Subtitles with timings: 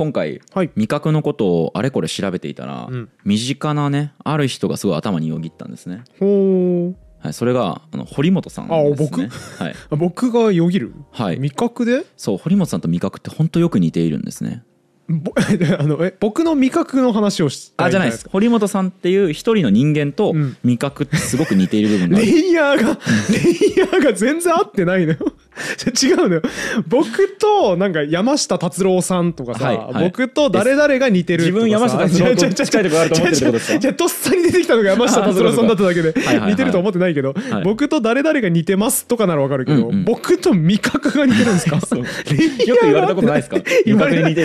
[0.00, 0.70] 今回はい。
[0.76, 3.10] 味覚のことをあれこれ調べていたら、うん。
[3.26, 9.28] 身近なねある人がすごい頭によぎったんですね、ほはい、それがあの堀本さんですね。
[9.60, 11.38] あはい、う 僕がよぎる、はい。
[11.38, 12.06] 味覚で？
[12.16, 14.62] そう堀本さんと味覚って本当よく似ているんですね。
[15.06, 15.34] ぼ
[15.78, 18.26] あのえ僕の味覚の話をしたあじゃないです。
[18.30, 20.56] 堀本さんっていう一人の人間とうん。
[20.64, 22.98] 味覚ってすごく似ている部分があレるイヤーが
[23.30, 25.18] レイヤーが全然合ってないのよ
[26.02, 26.42] 違うのよ。
[26.88, 30.04] 僕となんか山下達郎さんとかさ、はいはい。
[30.04, 36.50] 僕と誰々が似てる自分山下達郎と近いところあると思ってるってことっさに出てきたのが山下達郎さんだっただけではいはいはい。
[36.52, 37.64] 似てると思ってないけど、はい。
[37.64, 40.04] 僕と誰々が似てますとかならわかるけど、うんうん。
[40.04, 41.76] 僕と味覚が似てるんですか？
[41.96, 43.56] よく言われたことないですか？
[43.86, 44.44] 味覚に似て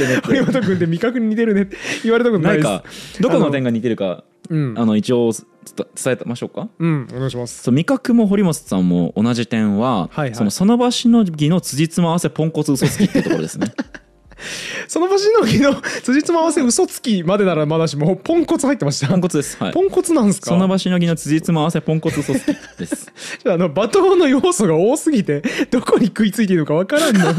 [1.46, 1.78] るねって。
[2.04, 2.64] 言われたことなです。
[2.66, 2.84] ないんか
[3.20, 4.74] どこの点が似てるかうん。
[4.78, 6.70] あの一応伝伝えましょうか？
[6.80, 7.64] うんお願いします。
[7.64, 10.36] そう味覚も堀本さんも同じ点は、はいはい。
[10.36, 13.72] そのその場しのぎの辻褄合わせポンコツ嘘つきってところですね。
[14.88, 19.08] その場しのぎの 辻褄合わせ嘘つきまでならまだしもうポンコツ入ってました。
[19.08, 19.58] ポンコツです。
[19.62, 19.74] はい。
[19.74, 20.48] ポンコツなんですか？
[20.48, 22.46] その場しのぎの辻褄合わせポンコツ嘘つき
[22.78, 23.12] です。
[23.48, 27.34] あの罵倒の要素が多すぎてどこに食いついているのかわからんの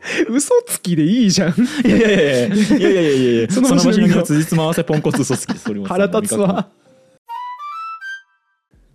[0.28, 1.54] 嘘つきでいいじゃん。
[1.84, 3.50] いやいやいやいやいやいやいやいや。
[3.50, 6.68] そその場しのぎの場しのぎのの辻褄合わせポンコツ嘘つきです堀本さん腹の立つわ。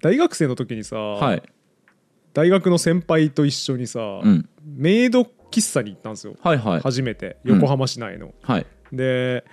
[0.01, 1.43] 大学生の時にさ、はい。
[2.33, 4.49] 大学の先輩と一緒にさ、うん。
[4.65, 6.79] メイド喫茶に行ったんですよ、はいはい。
[6.81, 7.38] 初めて。
[7.43, 8.65] 横浜市内の、はい。
[8.91, 9.43] で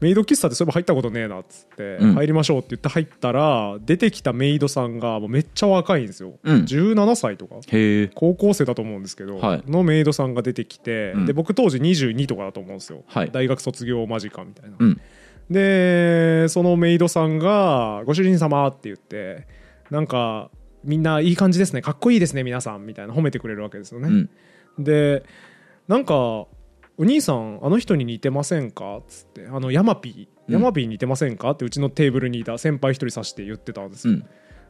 [0.00, 2.14] メイド喫茶ってそういえば入ったことねえなっつって、うん。
[2.14, 6.56] 入りましょうって言って入ったら出てきたメイドさんがもうめっちゃ若いんですよ、うん。
[6.62, 7.56] 17歳とか。
[8.14, 9.62] 高校生だと思うんですけど、はい。
[9.66, 11.26] のメイドさんが出てきて、うん。
[11.26, 13.30] で僕当時22とかだと思うんですよ、はい。
[13.30, 15.00] 大学卒業間近みたいな、うん。
[15.50, 19.48] でそのメイドさんが「ご主人様」って言って
[19.90, 20.48] なんか
[20.84, 21.82] みんないい感じですね。
[21.82, 24.84] かっこいいですね皆さんみたいな褒めてくれるわけですよね、うん。
[24.84, 25.24] で
[25.88, 26.46] なんか
[27.00, 30.54] 「お兄さんあの人に似てませんか?」っつって「あのヤマピーうん。
[30.54, 34.24] ヤマピー似てませんか?」ってうちのテーブルにいた先輩一人指して言ってたんですよ、うん。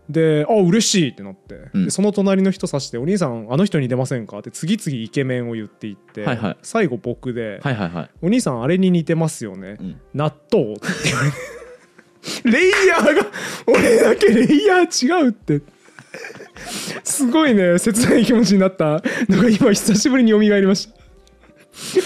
[0.09, 1.85] で「あ嬉しい!」ってなって、うん。
[1.87, 6.57] でその隣の人指して「お兄さんあの人に似てませんか?」って次々イケメンを言っていって、はいはい。
[6.63, 8.11] 最後僕で、はいはいはい。
[8.23, 10.01] お兄さんあれに似てますよね、うん。
[10.15, 11.37] 納豆って言われて。
[12.45, 13.27] レイヤーが
[13.67, 15.63] 俺だけレイヤー違うって。
[17.05, 21.00] すごいね切ない気持ちになったのが今久しぶりに蘇りました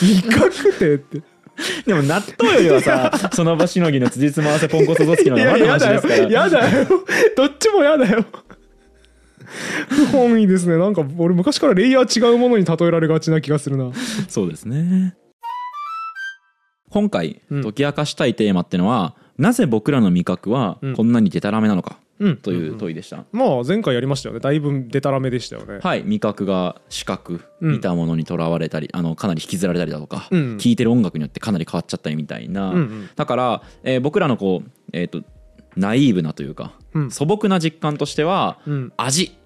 [0.03, 1.23] 味覚てって。
[1.87, 6.33] でも納豆よりはさ その場しのぎの辻褄合わせポンコツ嘘つきのい方がまだややだよマシですから。
[6.33, 6.87] やだよ。
[7.37, 8.25] どっちもやだよ。
[9.89, 10.77] 不本意ですね。
[10.77, 13.91] なんか俺昔からレイヤー違うものに例えられがちな気がするな。
[14.29, 15.15] そうですね。
[16.91, 17.63] 今回うん。
[17.63, 20.95] 解き明かしたいテーマっていうのは、なぜ僕らの味覚はうん。
[20.95, 21.97] こんなにデタラメなのか。
[21.99, 22.04] うん
[22.43, 24.41] という問いでした、まあ前回やりましたよね。
[24.41, 25.81] だいぶデタラメでしたよね。
[25.83, 26.03] はい。
[26.05, 30.59] 味覚が視覚うん見たものにとらわれたり、あのかなり引きずられたりだとか、うん。
[30.59, 33.11] 聴いてる音楽によってかなり変わっちゃったりみたいな、うんうん。
[33.15, 35.23] だから、えー僕らのこう、えー、と
[35.77, 37.11] ナイーブなというか、うん。
[37.11, 38.93] 素朴な実感としては、うん。
[38.97, 39.37] 味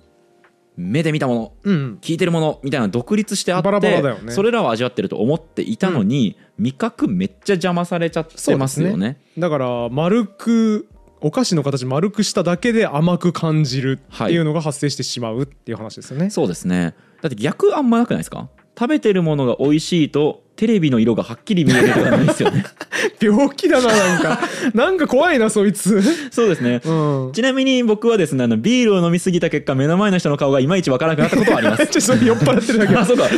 [0.76, 4.32] 目で見たものうん聞いてるものみたいな独立してあってバラバラだよね。
[4.32, 9.20] それらを味わってると思っていたのに、味覚めっちゃ邪魔されちゃってますよね。
[9.36, 10.88] だから丸く
[11.20, 16.30] お菓子の形丸くしただけで甘く感じるっていうのが発生してしまうっていう話ですよね。
[16.30, 18.48] そうですねだって逆あんまなくないですか？
[18.78, 22.64] 食べてるものが美味しいとテレビの色がはっきり見えるとかないですよね。
[23.22, 24.40] 病気だななんか。
[24.74, 26.02] なんか怖いなそいつ。
[26.32, 26.80] そうですね。
[26.84, 27.32] うん。
[27.32, 31.86] ちなみに僕はですねあのビールを飲みすぎた結果目の前の人の顔がいまいちわからなくなったことはあります。
[31.90, 32.96] ちょそれ酔っ払ってるだけ。
[32.96, 33.28] あそうか。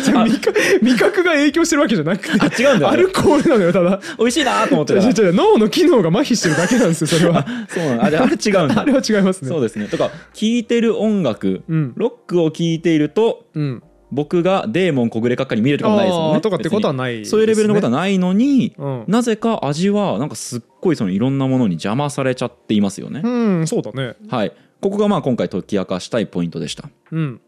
[0.81, 2.41] 味覚が影響してるわけじゃなくて。
[2.41, 4.01] あ違うんだよアルコールなのよただ。
[4.19, 5.01] 美味しいなと思ってた。
[5.33, 7.47] 脳の機能が麻痺してるだけなんですよそれは。
[7.69, 8.05] そうなの。
[8.05, 8.81] あれあれ違うんだ。
[8.81, 9.49] あれは違いますね。
[9.49, 9.89] そうですね。
[9.89, 11.93] とか聴いてる音楽、うん。
[11.97, 13.83] ロックを聴いているとうん
[14.13, 16.41] 僕がデーモン小暮閣下に見えるとかもないですもんね。
[16.41, 19.05] とかってことは別ないにそういうレベルのことはないのに、うん。
[19.07, 24.17] なぜか味はなんかすっごいそのいろんなものに邪魔されちゃっていますよね、うんそうだね。
[24.29, 24.53] はい。
[24.81, 26.89] ここがまあ今回解き明かしたいポイントでした。
[27.13, 27.41] うん。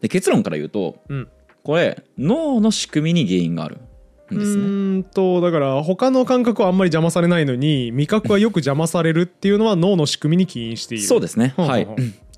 [0.00, 1.28] で結論から言うとうん。
[1.64, 3.78] これ脳の仕組みに原因がある
[4.30, 11.04] んですうねーんとだから他の感覚はあんまり邪魔されないのに味覚はよく邪魔されるっていうのは脳の仕組みに起因している。
[11.04, 11.54] そうですね。
[11.56, 11.88] はい。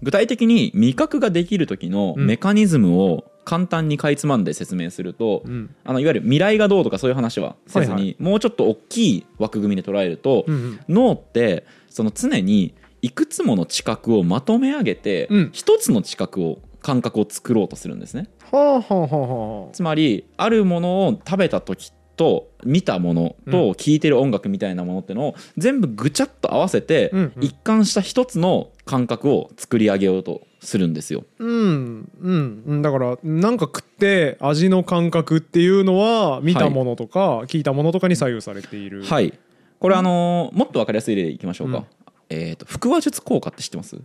[0.03, 5.75] 具体的に味覚ができる時のメカニズムを簡単にかいつまんで説明すると、うん。
[5.85, 10.81] あのいわゆる未来がどうとかそういう話はせずに、はいはもうちょっと大きい枠組みで捉えると、うんうん。
[10.89, 15.51] 脳ってその常にいくつもの知覚をまとめ上げてうん。
[15.53, 18.29] 一、つの知覚を感覚を作ろうとするんですね。
[18.51, 19.19] はあはあはあ
[19.63, 19.73] はあ。
[19.73, 31.25] つまりあるものを食べた時と見たものと聴いてる音楽みたいなものってのを全部ぐちゃっと合わせて一貫した一つの感覚を作り上げようとするんですよ。
[31.39, 32.83] うんうんうん。
[32.83, 39.33] だからなんか食って味の感覚っていうのは見たものとか聞いたものとかに左右されている、はい。
[39.79, 41.85] これあのーもっと分かりやすい例いきましょうか、うん。
[42.31, 43.97] えー、と腹話術効果って知ってます？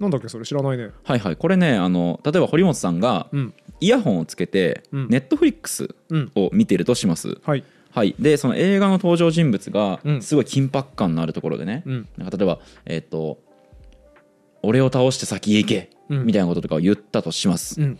[0.00, 0.90] なんだっけそれ知らないね。
[1.04, 1.36] はいはい。
[1.36, 3.54] これねあの例えば堀本さんがうん。
[3.80, 5.08] イヤホンをつけてうん。
[5.08, 6.32] ネットフリックスうん。
[6.34, 7.64] を見てるとします、はい。
[7.90, 10.22] はい、でその映画の登場人物がうん。
[10.22, 12.08] すごい緊迫感のあるところでね、うん。
[12.16, 13.38] なんか例えばえっ、と
[14.64, 16.24] 俺を倒して先へ行け、うん。
[16.26, 17.98] みたいなこととかを言ったとします、うん。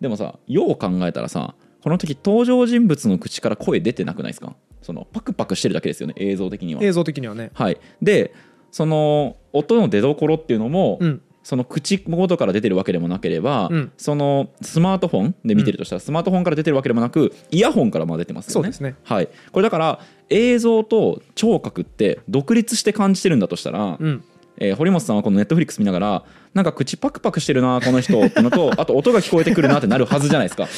[0.00, 4.56] でもさよう考えたらさこの時登場人物の口から声出てなくないですか？
[4.82, 6.82] そのパクパクしてるだけですよね映像的には。
[6.82, 7.50] 映像的にはね。
[7.54, 7.78] はい。
[8.00, 8.32] で
[8.70, 11.22] その音の出どころっていうのも、うん。
[11.46, 13.92] その口元から出てるわけでもなければ、うん。
[13.98, 18.52] そのスマートフォンで見てるとしたら、スマートフォンから出てるわけでもなくイヤホンからも出てますよね。
[18.54, 18.96] そうですね。
[19.04, 20.00] はい、これだから
[20.30, 24.24] 映像と聴覚って独立して感じてるんだとしたら、うん
[24.58, 30.68] えー堀本さんはこのネットフリックス見ながらなんか口パクパクしてるなこの人ってのと あと音が聞こえてくるなってなるはずじゃないですか。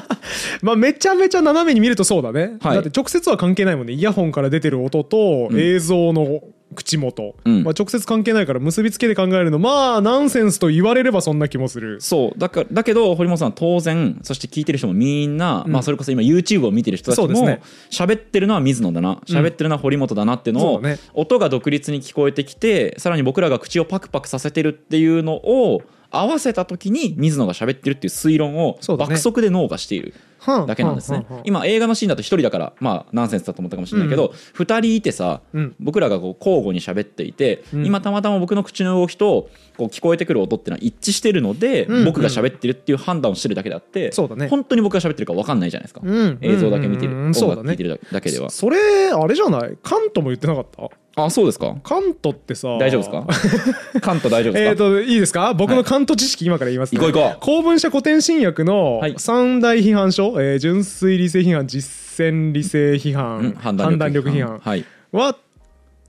[0.62, 2.74] まあめちゃめちゃ斜めに見るとそうだね、はい。
[2.74, 3.92] だって直接は関係ないもんね。
[3.92, 5.60] イヤホンから出てる音とうん。
[5.60, 6.40] 映像の
[6.74, 7.64] 口元、うん。
[7.64, 12.00] まあ、直接関係ないから結びつけて考えるのまあナンセンスと言われればそんな気もする。
[12.00, 12.38] そう。
[12.38, 15.72] だからだけど堀本さんは当然そして聞いてる人もみんな、うん。
[15.72, 17.62] まあ、それこそ今 YouTube を見てる人たちもそうですね。
[17.90, 20.98] 喋ってるのは水野だな喋ってるのは堀本だなっていうのを、そうだね。
[21.14, 31.26] 音が独立に聞こえてきてさらに僕らが口をパクパクさせてるっていうのを合わせた時に水野が喋ってるっていう推論を爆速で脳がしているはだけなんですね。
[31.44, 35.74] 今映画のシーンだと1人だからまあナンセンスだと思ったかもしれないけど、2人いてさ、うん。
[35.80, 37.86] 僕らがこう交互に喋っていて、うん。
[37.86, 44.12] 今たまたま僕の口の動きとこう聞こえてくる音っていうのは一致してるので、うん僕が喋ってるっていう判断をしてるだけであって、
[44.48, 46.38] 本当に僕が喋ってるか分かんないじゃないですか、うん。
[46.40, 47.32] 映像だけ見てる、うん。
[47.36, 48.50] 音楽聴いてるだけでは。
[48.50, 49.76] それあれじゃない？
[49.82, 50.88] カントも言ってなかった？
[51.24, 51.76] あそうですか？
[51.82, 53.10] カントってさ大丈夫です
[53.92, 54.00] か？
[54.00, 55.54] 関東大丈夫ですか、えー、といいですか？
[55.54, 57.00] 僕のカント知識今から言います、ね。
[57.00, 57.40] 行こう行こう。
[57.40, 59.14] 公文社古典新訳のはい。
[59.18, 64.58] 三大批判書、えー純粋理性批判実践理性批判、うん判断力批判。
[64.62, 64.84] はい。
[65.12, 65.36] は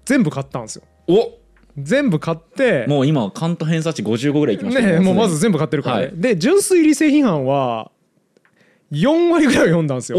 [0.05, 0.83] 全部買ったんですよ。
[1.07, 1.31] お！
[1.77, 4.99] 全部買ってもう今関東偏差値55ぐらいいきましたね。
[4.99, 6.13] もうますず全部買ってるからね、はい。
[6.15, 7.91] で純粋理性批判は
[8.91, 10.17] 4割ぐらいは読んだんですよ。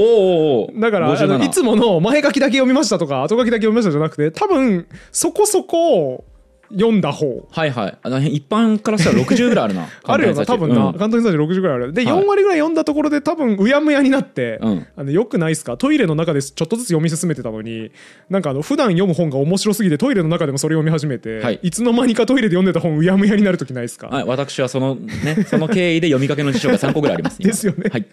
[0.75, 6.25] だからあの57いつもの前書きだけ読みましたとか後書きだけ読みましたじゃなくて多分そこそこ
[6.72, 7.46] 読んだ方。
[7.50, 7.99] はいはい。
[8.02, 9.88] あの一般からしたら60ぐらいあるな。
[10.05, 10.93] あるよな多分な、うん。
[10.94, 11.93] 関東偏差値60ぐらいある。
[11.93, 12.22] で、はい。
[12.22, 14.87] 4割ぐらい読んだところで多分うやむやになって、うん。
[14.96, 15.76] あのよくないっすか？
[15.76, 17.90] トイレの中でちょっとずつ読み進めてたのに
[18.28, 21.61] なんかあの普段読む本が面白すぎてトイレの中でもそれ読み始めて、はい。
[21.62, 27.50] い、つの間にかトイレで読んでた本うやむやになる時ないっすか、はい、私はそのね その経緯で読みかけの辞書が3個ぐらいあります今。
[27.50, 27.90] ですよね。
[27.90, 28.06] はい。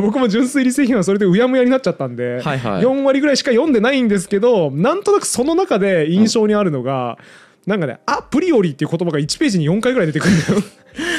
[0.00, 2.82] 僕も純粋理性批判それでうやむやになっちゃったんで、はいはい。
[2.82, 7.18] 4割ぐらいしか読んでないんですけどなんとなくその中で印象にあるのが、
[7.66, 10.62] なんかね「アプリオリ」っていう言葉が1ページに4回ぐらい出てくるんだよ。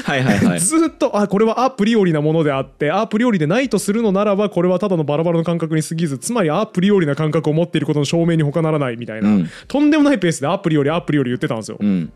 [0.03, 0.59] はいはいはい。
[0.61, 9.49] ずーっとあこれはアプリオリなものであってアプリオリでないとするのならばこれはただのバラバラの感覚に過ぎずつまりアプリオリな感覚を持っていることの証明に他ならないみたいな、うん。
[9.67, 11.77] とんでもないペースでアプリよりアプリより言ってたんですよ。
[11.79, 12.11] うん。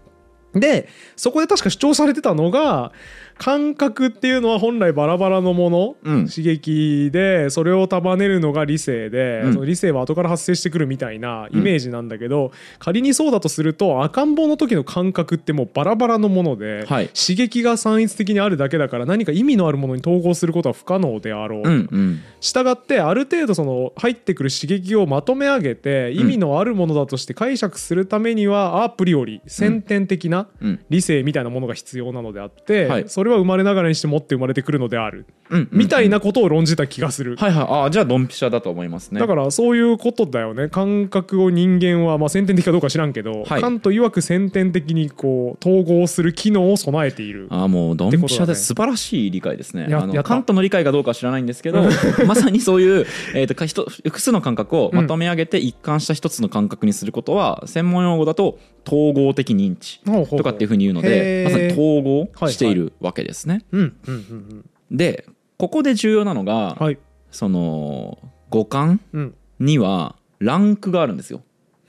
[0.53, 2.91] でそこで確か主張されてたのが
[3.39, 6.27] 感覚っていうのは本来バラバラのもの、うん。
[6.27, 9.53] 刺激でそれを束ねるのが理性で、うん。
[9.53, 17.07] その理性は後から発生してくるみたいなイメージなんだけど、仮にそうだとすると赤ん坊の時の感覚ってもうバラバラのもので、はい。
[17.09, 21.62] 刺激が散逸的にあるだけだから何か意味のあるものに統合することは不可能であろう。
[21.63, 22.19] うんうん。
[22.42, 30.80] したがってある程度その入ってくる刺激をまとめ上げて意味のあるものだとして解釈するためにはアプリより先天的なうん。
[30.90, 33.06] 理性みたいなものが必要なのであって、はい。
[33.07, 37.36] それは生まれながらにして持って生まれてくるのである、うんみたいなことを論じた気がする。
[37.38, 37.68] はいはい。
[37.69, 39.19] ああじゃあドンピシャだと思いますね。
[39.19, 40.69] だからそういうことだよね。
[40.69, 43.62] 感覚を人間は、まあ、先天的かどうか知らんけど、はい。
[43.62, 47.48] カント曰く先天的にこう統合する機能を備えている。
[47.50, 49.88] ああもうドンピシャで素晴らしい理解ですね。
[49.94, 51.83] あのやカントの理解かどうかは知らないんですけど
[52.28, 63.66] まさにそういう、えー、とと複数の感覚をまとめ上げて一貫した一つの感覚にすることは、専門用語だと統合的認知とかっていうふうに言うのでまさに統合しているわけですね。
[63.71, 65.26] うんうんうんで
[65.57, 66.97] ここで重要なのが、うんはい。
[67.31, 68.18] その
[68.49, 69.35] 五感うん。
[69.59, 71.44] にはランクがあるんですよ。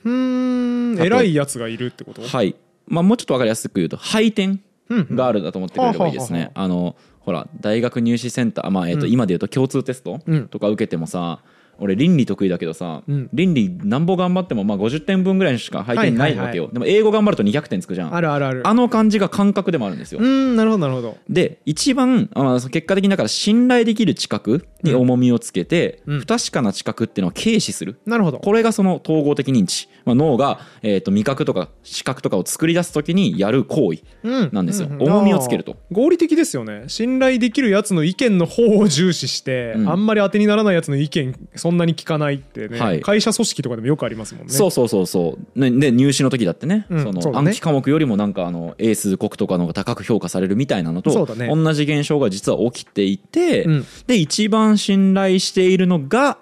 [0.04, 2.22] うーん偉いやつがいるってこと？
[2.22, 2.56] はい。
[2.88, 5.16] まあ、もうちょっと分かりやすく言うと配点うんうん。
[5.16, 6.50] があるだと思ってくれればいいですね。
[6.54, 9.12] あのほら大学入試センター、まあえーとうん。
[9.12, 10.48] 今で言うと共通テストうん。
[10.48, 11.42] とか受けてもさ
[11.80, 13.28] 俺倫理得意だけどさ、うん。
[13.32, 18.14] 倫理なんぼ頑張ってもまあ50点分ぐらいしか配点ないわけよ、でも英語頑張ると200点つくじゃん。
[18.14, 18.66] あるあるある。
[18.66, 21.16] あの感じが感覚でもあるんですよ、うーんなるほどなるほど。
[21.28, 26.20] で一番あまあ結果的にだから信頼できる知覚に重みをつけて、うん。
[26.20, 27.98] 不確かな知覚っていうのを軽視する。
[28.06, 28.38] なるほど。
[28.38, 34.88] これがその統合的認知、まあ、脳が、えー、と味覚とか視覚とかを作り出す時にやる行為なんですよ。
[34.98, 35.76] 重みをつけると。
[35.92, 36.84] 合理的ですよね。
[36.88, 39.88] 信頼できるやつの意見の方を重視して、うん。
[39.88, 43.00] あんまり当てにならないやつの意見そんなに聞かないってね、はい。
[43.00, 44.52] 会社組織とかでもよくありますもんね。
[44.52, 45.60] そうそうそうそう。
[45.60, 47.02] ねで入試の時だってね,、うん。
[47.02, 47.38] そのそね。
[47.38, 51.48] 暗記科目よりもなんかあの英数国とかの方が高く評価されるみたいなのとそうだね。
[51.48, 53.86] 同じ現象が実は起きていて、うん。
[54.06, 56.38] で一番信頼しているのが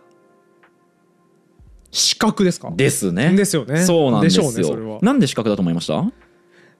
[1.91, 2.71] 資格ですか？
[2.75, 3.33] ですね。
[3.35, 3.83] ですよね。
[3.83, 4.53] そうなんですよ。
[4.53, 6.05] でしょうねなんで資格だと思いました？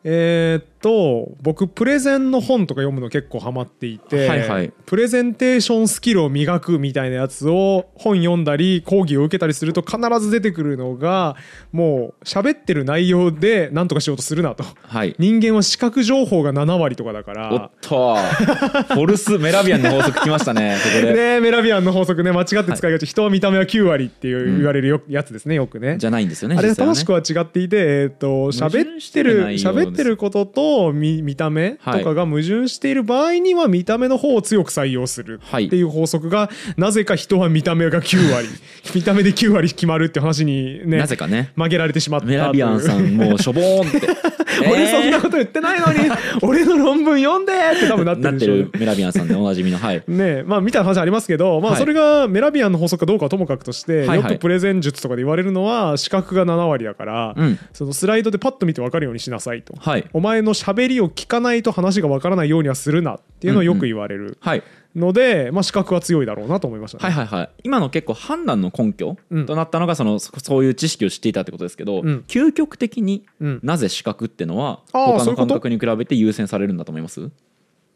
[0.05, 4.73] えーっと僕プレゼンの本とか読むの結構ハマっていて、はいはい。
[4.87, 11.37] プレゼンテーションスキルを磨くみたいなやつを本読んだり講義を受けたりすると必ず出てくるのが
[11.73, 14.65] もう喋ってる内容で何とかしようとするなと。
[14.83, 15.15] はい。
[15.19, 18.17] 人間は視覚情報が7割とかだかおっらと。
[18.17, 25.99] フォルスメラビアンの法則きましたねここで、ねメラビアンの法則ね間違って使いがち、人は見た目は9割っていう言われるよ、やつですねよくね。
[25.99, 35.67] じゃないんですよねあれ正しくは違っていて、えー、と矛喋ってる喋ってることと見見た目とかが矛盾している場合には見た目の方を強く採用するはい。
[35.67, 38.49] っていう法則がなぜか人は見た目が9割。
[38.95, 41.53] 見た目で9割決まるって話にねなぜかね。
[41.57, 42.39] 曲げられてしまったメう。
[42.39, 44.09] ラビアンさんもうしょぼーんって。
[44.71, 46.11] 俺そんなえこと言ってないのに
[46.43, 48.55] 俺の論文読んでって多分なってるでしょ。
[48.55, 48.71] うねる。
[48.79, 50.03] メラビアンさんでおなじみのはい。
[50.09, 51.81] ねまあみたいな話ありますけど、まあ、はい。
[51.81, 57.59] それがメラビアンの法則かどうかはともかくとして、よくプレゼン術とかで言われるのは視覚が7割だから、うん。
[57.73, 60.05] そのスライドでパッと見て分かるようにしなさいと、はい。
[60.13, 64.63] お前の喋りを聞かないと話が分からないようにはするなっていうのをよく言われるはい。
[64.97, 67.15] ので、まあ、視覚は強いだろうなと思いましたね。
[67.15, 67.51] はいはいはい。
[67.63, 69.47] 今の結構判断の根拠うん。
[69.47, 72.25] となったのがそのそそういう知識を知っていたってことですけど、うん。
[72.27, 73.61] 究極的にうん。
[73.63, 77.31] なぜ視覚ってのはあー他の感覚に比べて優先されるんだと思います？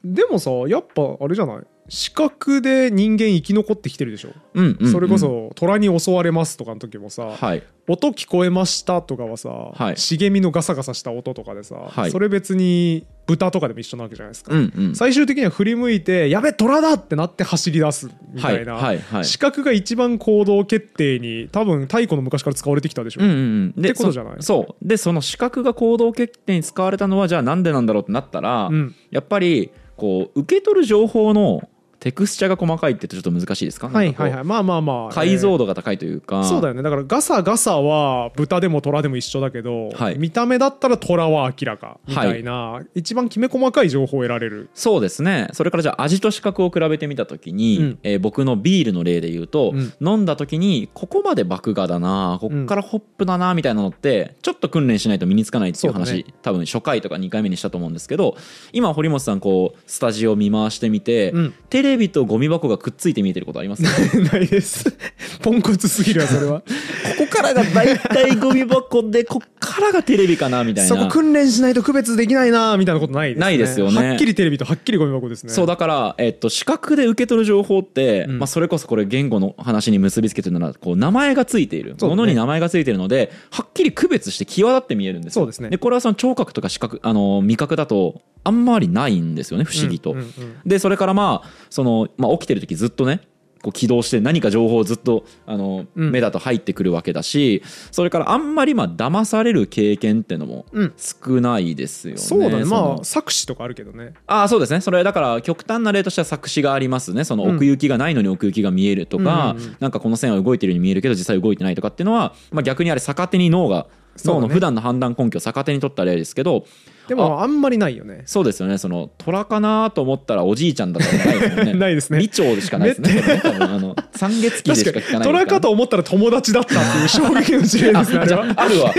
[0.04, 1.62] でもさやっぱあれじゃない？
[1.88, 4.92] 視覚で人間生き残ってきてるでしょ、うんうんうん。
[4.92, 7.62] それこそ虎に襲われますとかの時もさ、はい。
[7.88, 9.96] 音聞こえましたとかはさ、はい。
[9.96, 12.10] 茂みのガサガサした音とかでさ、はい。
[12.10, 14.94] それ別に豚とかでも一緒なわけじゃないですか、うんうん。
[14.94, 19.24] 最終的には振り向いて「やべ虎だ!」ってなって走り出すみたいな、はいはいはい。
[19.24, 24.34] 視覚が一番行動決定に多分太古の昔から使われてきたでしょ、うんうんってことじゃない？
[24.38, 24.88] そそう。
[24.88, 28.94] でその視覚が行動決定に使われたのはじゃあなんでなんだろうってなったら、うん。
[29.10, 31.68] やっぱりこう受け取る情報の
[32.02, 33.88] テクスチャが細かいってちょっと難しいですか？
[33.88, 34.44] はいはいはい。
[34.44, 36.82] まあまあまあ解像度が高いというか、そうだよね。
[36.82, 40.18] だからガサガサは豚でも虎でも一緒だけど、はい。
[40.18, 44.68] 見た目だったら虎は明らかみたいな、一番きめ細かい情報を得られる。
[44.74, 45.46] そうですね。
[45.52, 47.98] それからじゃあ味と視覚を比べてみた時に、うん。
[48.02, 49.92] えー僕のビールの例で言うと、うん。
[50.00, 56.24] 飲んだ時にここまで麦芽だなこっからホップだなみたいなのってちょっと訓練しないと身につかないっていう話、ね。
[56.42, 58.36] 多分初回とか2回目にしたと思うんですけど
[58.72, 61.54] 今堀本さんこうスタジオ見回してみて、うん。
[61.68, 63.88] テレビとゴミ箱がくっついて見えてることありますか？
[64.32, 64.94] ないです。
[65.40, 66.60] ポンコツすぎるわそれは。
[67.18, 70.88] ここからが大体ゴミ箱でこっからがテレビかなみたいな。
[70.88, 73.40] そこ訓練しないと区別できないなみたいなことないですね。
[73.40, 74.08] ないですよね。
[74.10, 75.52] はっきりテレビとはっきりゴミ箱ですね。
[75.52, 78.38] そうだから、えっと、視覚で受け取る情報って、うん。
[78.38, 82.08] まあ、それこそこれ言語の話に結びつけてるならこう名前がついている、ね。
[82.08, 85.42] ものに名前がついているのではっきり区別して際立って見えるんですよ。
[85.42, 85.70] そうですね。
[85.70, 90.12] でこれはその聴覚とか視覚あの味覚だとあんまりないんですよね不思議と。
[90.12, 90.32] うんうんうん
[90.66, 93.22] でそれからまあその、まあ、起きてる時ずっとね
[93.62, 96.10] こう起動して何か情報をずっとあの、うん。
[96.10, 100.92] 目だと入ってくるわけだしそれからあんまりまあ騙される経験っていうのもうん。
[100.96, 102.20] 少ないですよね。
[102.20, 102.60] そうだね。
[102.60, 104.14] のまあ作詞とかあるけどね。
[104.26, 104.80] ああそうですね。
[104.80, 107.24] それだから極端な例としては作詞がありますね。
[107.24, 107.54] そのうん。
[107.56, 109.76] 奥行きがないのに奥行きが見えるとか、うんうんうん。
[109.78, 113.86] なんかこの線は動いてるように見えるけど実際動いてないとかっていうのは、まあ、逆にあれ逆手に脳が
[114.24, 116.66] 脳の普段の判断根拠を逆手に取った例ですけど
[117.08, 118.22] でもあんまりないよね。
[118.26, 118.78] そうですよね。
[118.78, 121.74] その虎かなと思ったらおじいちゃんだったら ないですね。
[121.74, 122.18] ないですね。
[122.20, 123.10] 美鳥でしかないですね。
[123.22, 128.92] それね多分あの三月期でしか聞かない虎かと思ったら友達だったっていう衝撃の事例ですね あれああるわ。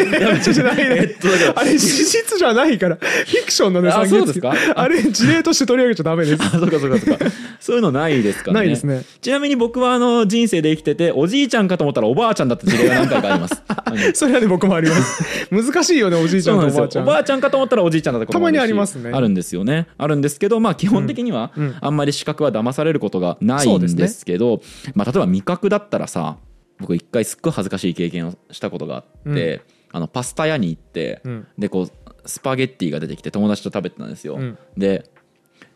[1.56, 2.96] あれ史実じゃないから。
[2.98, 4.54] フィクションのねあ三そうですか？
[4.76, 6.44] あれ事例として取り上げちゃダメです。
[6.44, 7.26] あそうかそうかそうか。
[7.60, 8.60] そういうのないですからね。
[8.60, 9.04] ないですね。
[9.22, 13.62] ちなみに僕はあの人生で生きてておじいちゃんかと思ったらおばあちゃんだった事例が何回かあります。
[14.14, 15.24] それはね僕もあります。
[15.52, 17.04] 難しいよねおじいちゃんとおばあちゃん。
[17.04, 19.12] おばあちゃんかと思ったらおじいちゃんだったこにありますね。
[19.14, 19.88] あるんですよね。
[19.98, 21.64] あるんですけどまあ基本的にはうん。
[21.64, 21.76] うん。
[21.80, 24.62] あんまり視覚は騙されることがないんですけど、
[24.96, 26.38] まあ、例えば味覚だったらさ
[26.80, 31.48] 僕一回すっごい恥ずかしい経験をしたことがあって、あのパスタ屋に行って、うん。
[31.58, 31.90] でこう
[32.26, 34.58] スパゲッティが出てきて友達と食べてたんですよ、うん。
[34.78, 35.10] で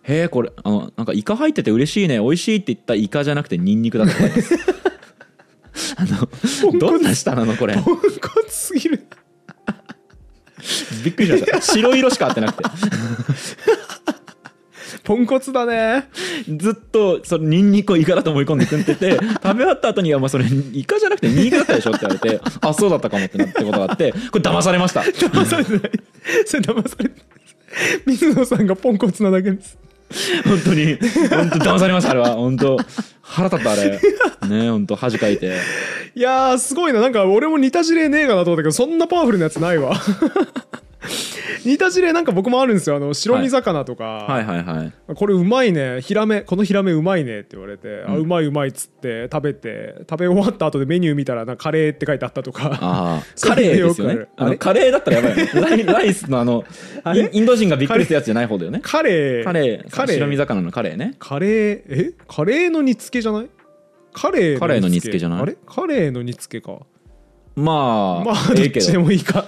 [0.03, 4.55] へえこれあのなんかイカ入ってて嬉しいね美味しいって言ったイカじゃなくてニンニクだったんです。
[5.95, 6.05] あ
[6.71, 7.75] のどんな舌なのこれ。
[7.75, 8.01] ポンコ
[8.47, 9.06] ツすぎる
[11.03, 11.62] びっくりしました。
[11.62, 12.69] 白色しか合ってなくて。
[15.03, 16.09] ポンコツだね。
[16.57, 19.12] ずっとそのニンニクをイカだと思い込んで食ってて
[19.43, 25.01] 食べ終わった後に「いやまあそれイカじゃなくてニンニクだったでしょ」って言われて「あそうだったかも」ってなってことがあってこれ騙されました。
[25.01, 25.81] 騙されてない。
[26.45, 27.15] それ騙されて
[28.05, 29.77] 水野さんがポンコツなだけです
[30.45, 30.97] 本当に。
[31.29, 32.35] 本当騙されましたあれは。
[32.35, 32.77] 本当。
[33.21, 33.99] 腹立ったあれ。
[34.49, 35.57] ね本当恥かいて。
[36.15, 37.01] いやすごいな。
[37.01, 39.95] なんか俺も似た事例ねえかなと思ったけどそんなパワフルなやつないわ。
[41.66, 42.96] 似た事例なんか僕もあるんですよ。
[42.96, 44.46] あの白身魚とか、はい。
[44.46, 46.01] はいはいこれうまいね。
[46.01, 46.42] ヒラメ。
[46.42, 48.22] このヒラメうまいねって言われて、あうん。
[48.22, 49.96] うまいうまいっつって食べて。
[50.10, 52.77] 食べ終わった後でメニュー見たらなカレーって書いてあったとか。
[52.82, 54.27] あ カレーですよね。
[54.38, 55.84] あのカレーだったらやばいよね。
[55.94, 56.63] ライスのあの
[57.32, 58.80] インド人がびっくりしたやつじゃない方だよね。
[58.82, 59.44] カレー。
[59.44, 59.89] カレー。
[59.89, 61.16] カレ白身ー魚のカレーね。
[61.20, 61.82] カレー？
[61.89, 62.13] え？
[62.27, 63.50] カレーの煮付けじゃない？
[64.13, 65.42] カレーカレーの煮付けじゃない？
[65.42, 65.58] あれ？
[65.68, 66.80] カレーの煮付けか
[67.57, 68.63] まあ、まあど。
[68.63, 69.43] っちでもいいか。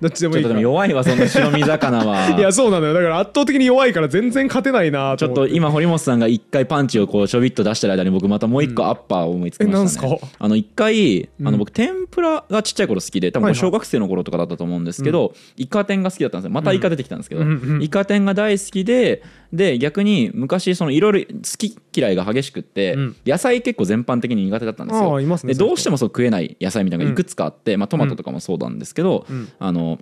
[0.00, 0.58] どっちでもいいか。
[0.60, 2.30] 弱いわその白身魚は。
[2.38, 2.94] いやそうなのよ。
[2.94, 10.28] だから圧倒的に弱いから全然勝てないなちょっと今堀本さんが一回パンチをこうちょびっと出してる間に僕またもう一個アッパーを思いつきましたね、えなんすか？
[10.38, 11.52] あの一回あうん。
[11.52, 16.52] の僕天ぷらがちっちゃい頃好きで多分小学生の頃とかだったと思うんですけど、イカ天が好きだったんですよ。
[16.52, 17.42] またイカ出てきたんですけど、
[17.80, 19.22] イカ天が大好きで
[19.52, 23.16] で逆に昔そのいろいろ好き嫌いが激しくって、うん。
[23.26, 25.16] 野菜結構全般的に苦手だったんですあよ。
[25.16, 29.52] あいますねでどうしてもそう食えない野菜みたいなのがいくつかあって、まあ、トマトとかもそうなんですけど、うん。
[29.58, 29.98] あの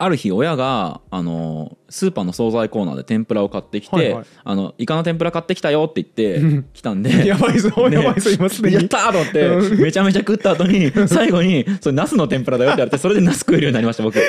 [0.00, 4.24] ある日親があのスーパーの惣菜コーナーで天ぷらを買ってきて、はいはい。
[4.44, 8.76] あのイカの天ぷら買ってきたよって言ってうん 来たんでやばいぞ、ねやばいぞ今すでに。
[8.76, 9.80] やったーと思ってうん。
[9.80, 14.20] めちゃめちゃ食った後に最後に「それナスの天ぷらだよ」って言われてそれでナス食えるようになりました僕。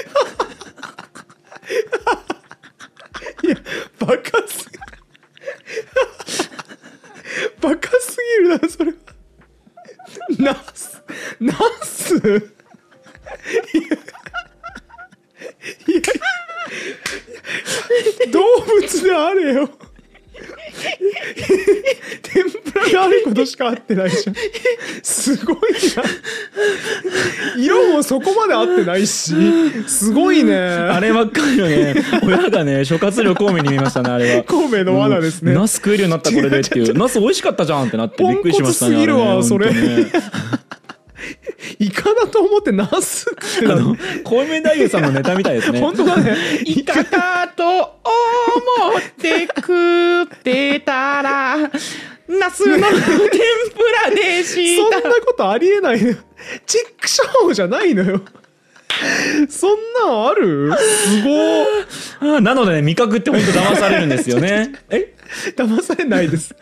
[4.00, 4.70] バカす
[7.62, 8.92] バカすぎるなそれ。
[8.92, 8.98] は
[10.38, 11.02] ナス。
[11.40, 12.16] ナス？
[12.16, 12.32] いや
[15.88, 16.02] いや
[18.32, 19.70] 動物であれよ
[22.22, 24.36] 天ぷらがあることしか合ってないじゃん。
[25.04, 26.04] すごいな。
[27.58, 29.34] 色もそこまで合ってないし。
[29.88, 30.56] すごいね。
[30.56, 34.44] あればっかりのね親がね諸葛亮孔明に見えましたねあれは。
[34.44, 35.52] 孔明の罠ですね。
[35.52, 35.58] うん。
[35.58, 36.94] ナス食えるようになったこれでっていう。
[36.98, 39.72] ナス美味しかったじゃんってなってびっくりしましたねすぎるわそれ
[41.80, 45.80] イカだと思ってナスってなあの小梅太夫さんのネタみたいですね。
[45.80, 46.36] 本当だね。
[46.66, 47.88] イカだと思
[48.98, 51.58] って食ってたら
[52.28, 52.90] ナスの天ぷ
[54.06, 56.16] らでしそんなことありえないのよ
[56.66, 58.22] チックショーじゃないのよ。
[59.50, 60.74] そんなんある？
[60.78, 64.74] すごた なのでね味覚って本当騙されるんですよね。
[64.90, 65.14] え？
[65.56, 66.56] 騙されないです。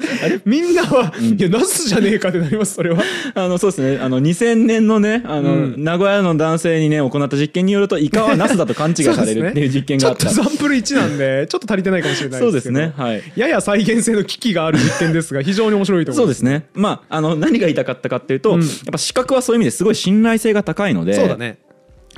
[0.45, 3.01] みんなは、いやナスじゃねえかってなりますそれは。
[3.33, 3.99] あのそうですね。
[4.01, 5.75] あの2000年のねあの、うん。
[5.77, 10.29] 名古屋の男性にね行った実験によるとイカはナスだと勘違いされるっていう実験があった。
[10.29, 12.73] ちょっとサンプル1なんでちょっと足りてないかもしれないそうでけど。
[12.75, 13.03] ですすね。
[13.03, 13.23] はい。
[13.35, 16.65] やや再現性の危機がある実験ですが非常に面白いと思いうまそですね。
[16.73, 18.61] まああの何が言いたかったかっていうと、うん。
[18.61, 21.59] やっぱ視覚はそういう意味ですごい信頼性が高いのでそうだね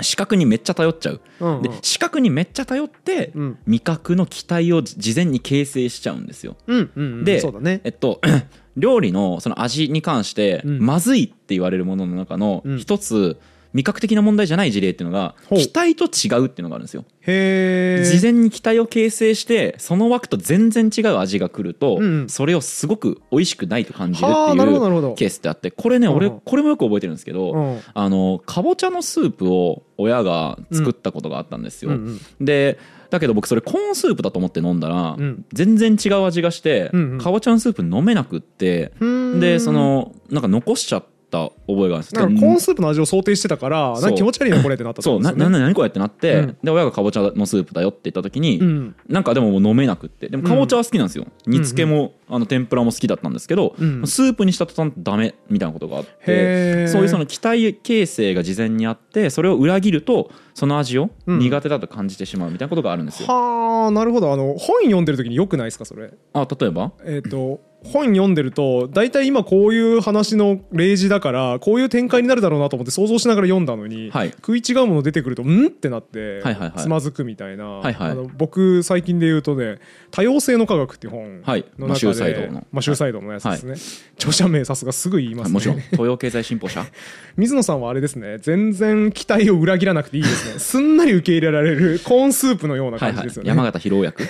[0.01, 1.61] 視覚にめっちゃ頼っちゃう、うんうん。
[1.61, 3.59] で視覚にめっちゃ頼って、うん。
[3.65, 6.55] 味覚の期待を事前に形成しちゃうんですよ。
[6.67, 7.81] うんうんうんでね。
[7.83, 8.21] えっと
[8.77, 10.79] 料理のその味に関して、うん。
[10.79, 12.77] まずいって言われるものの中のうん。
[12.77, 13.37] 一つ、
[13.73, 17.05] 味覚的な問題じゃない事例っていうのが期待と違うっていうのがあるんですよ。
[17.21, 22.29] へえ事前に期待を形成してその枠と全然違う味が来ると、うんうん。
[22.29, 26.33] それをすごく美味しくないと感じるっていうケースってあってこれね俺うん。
[26.33, 27.79] うんこれもよく覚えてるんですけど、うん。
[27.93, 32.45] あのかぼちゃのスープを親が作ったことがあったんですよ、うんうん。
[32.45, 32.79] で
[33.09, 35.45] だけど僕それコーンスープだと思って飲んだら、うん。
[35.53, 37.17] 全然違う味がして、うんうん。
[37.19, 38.93] かぼちゃのスープ飲めなくって、
[39.39, 42.15] でそのなんか残しちゃった覚えがあるんです。
[42.15, 45.19] なんかコーンスープの味を想定してたからそうなんか気持ち悪いなこれってなったそう。
[45.19, 46.57] ななな何これってなって、うん。
[46.63, 48.95] で親がかぼちゃのスープだよって言った時に、うん。
[49.07, 50.29] なんかでも飲めなくって。
[50.29, 54.07] でもかぼちゃは好きなんですよ、煮付けも、あの天ぷらも好きだったんですけど、うん。
[54.07, 61.39] スープにした途端ダメみたいなことがあってそういうその期待形成が事前にあってそれを裏切るとその味をうん。
[61.39, 64.31] 苦手だと感じてしまうみたいなことがあるんですよ、はあなるほど。
[64.33, 66.11] あの本読んでる時によくないですかそれ？
[66.33, 66.91] あ例えば？
[67.05, 74.31] えっ、と本読んでると大体今こういう話の例示だからこういう展開になるだろうなと思って想像しながら読んだのに、はい。
[74.31, 76.79] 食い違うもの出てくるとんってなって、はいはいはい。
[76.79, 78.11] つまずくみたいな、はいはい。
[78.11, 79.79] あの僕最近で言うとね
[80.11, 83.73] 「多様性の科学」っていう本はいの中で、マシューサイドのマシューサイドのやつですね、
[84.15, 85.53] 著者名さすがすぐ言いますね。
[85.53, 86.85] もちろん東洋経済新報社。
[87.37, 88.37] 水野さんはあれですね。
[88.39, 90.59] 全然期待を裏切らなくていいですね。
[90.59, 94.27] すんなり受け入れられるコーンスープのようなはいはい感じですよね、山形疲労薬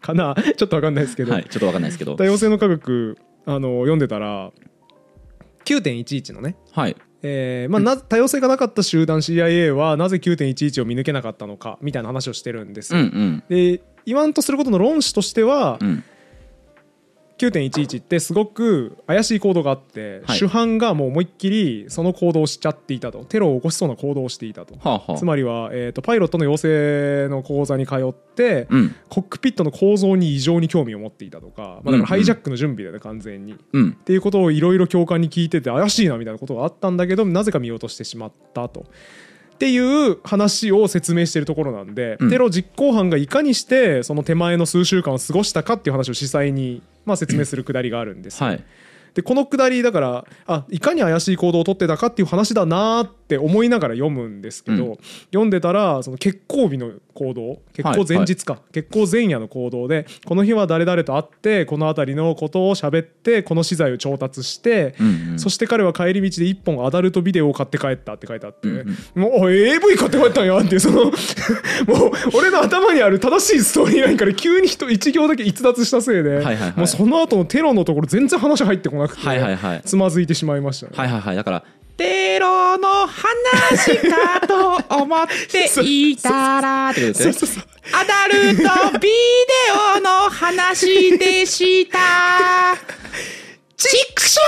[0.00, 0.36] かな。
[0.56, 1.46] ちょっとわかんないですけど、はい。
[1.48, 2.14] ちょっとわかんないですけど。
[2.14, 4.52] 多様性の科学あの読んでたら
[5.64, 6.56] 9.11のね。
[6.72, 6.96] はい。
[7.22, 13.00] えーまあ、な多様性がなかった集団 CIA はなぜ9.11を見抜けなかったのかみたいな話をしてるんですよ。
[13.00, 13.44] うんうん。
[13.48, 16.04] で言わんとすることの論旨としては、うん
[17.38, 24.74] 9.11ってすごく怪しい行動があって、はい主犯がもう思いっきりその行動をしちゃっていたとテロを起こしそうな行動をしていたと。
[24.74, 33.56] はあはあつまりは、えー、とパイロットの養成の講座に通って、うんコックピットの構造に異常に興味を持っていたとか、まあ、だからハイジャックの準備だよね完全に。
[33.72, 38.86] うんっていうことをいろいろ教官に聞いてて怪しいなみたいなことがあったんだけどなぜか見落としてしまったと。
[39.58, 42.30] っていう話を説明しているところなんで、うん。
[42.30, 48.64] テロ実行犯がいかにしてその手前の数週間を過ごしたかっていう話を司祭に、まあ、説明するくだりがあるんですよ、はい
[49.18, 54.98] でこのくだりだからあいかに怪しい行動をとってたかっていう話だなーって思いながら読むんですけど、うん。
[55.26, 65.38] 読んでたらその結婚日の行動結婚前日か、結婚前夜の行動でこの日は誰々と会ってこの辺りのことを喋ってこの資材を調達して、うんうん。
[65.40, 71.12] そして彼は帰り道で一本アダルトビデオを買って帰ったって書いてあって、うんもうおい AV 買って帰ったんやっていうその もう
[72.34, 76.72] 俺の頭にある正しいストーリーラインから急に人一行だけ逸脱したせいで、はいはいはい。
[76.76, 79.82] もうその後のテロのところ全然話入ってこなくて、はいはいはい。
[79.84, 80.92] つまずいてしまいましたね。
[80.96, 81.36] はいはいはい。
[81.36, 81.64] だから
[81.96, 87.64] テロの話かと思って いたらってことですね。
[87.92, 89.14] アダルトビデ
[89.96, 91.98] オの話でした。
[93.76, 94.38] チクシ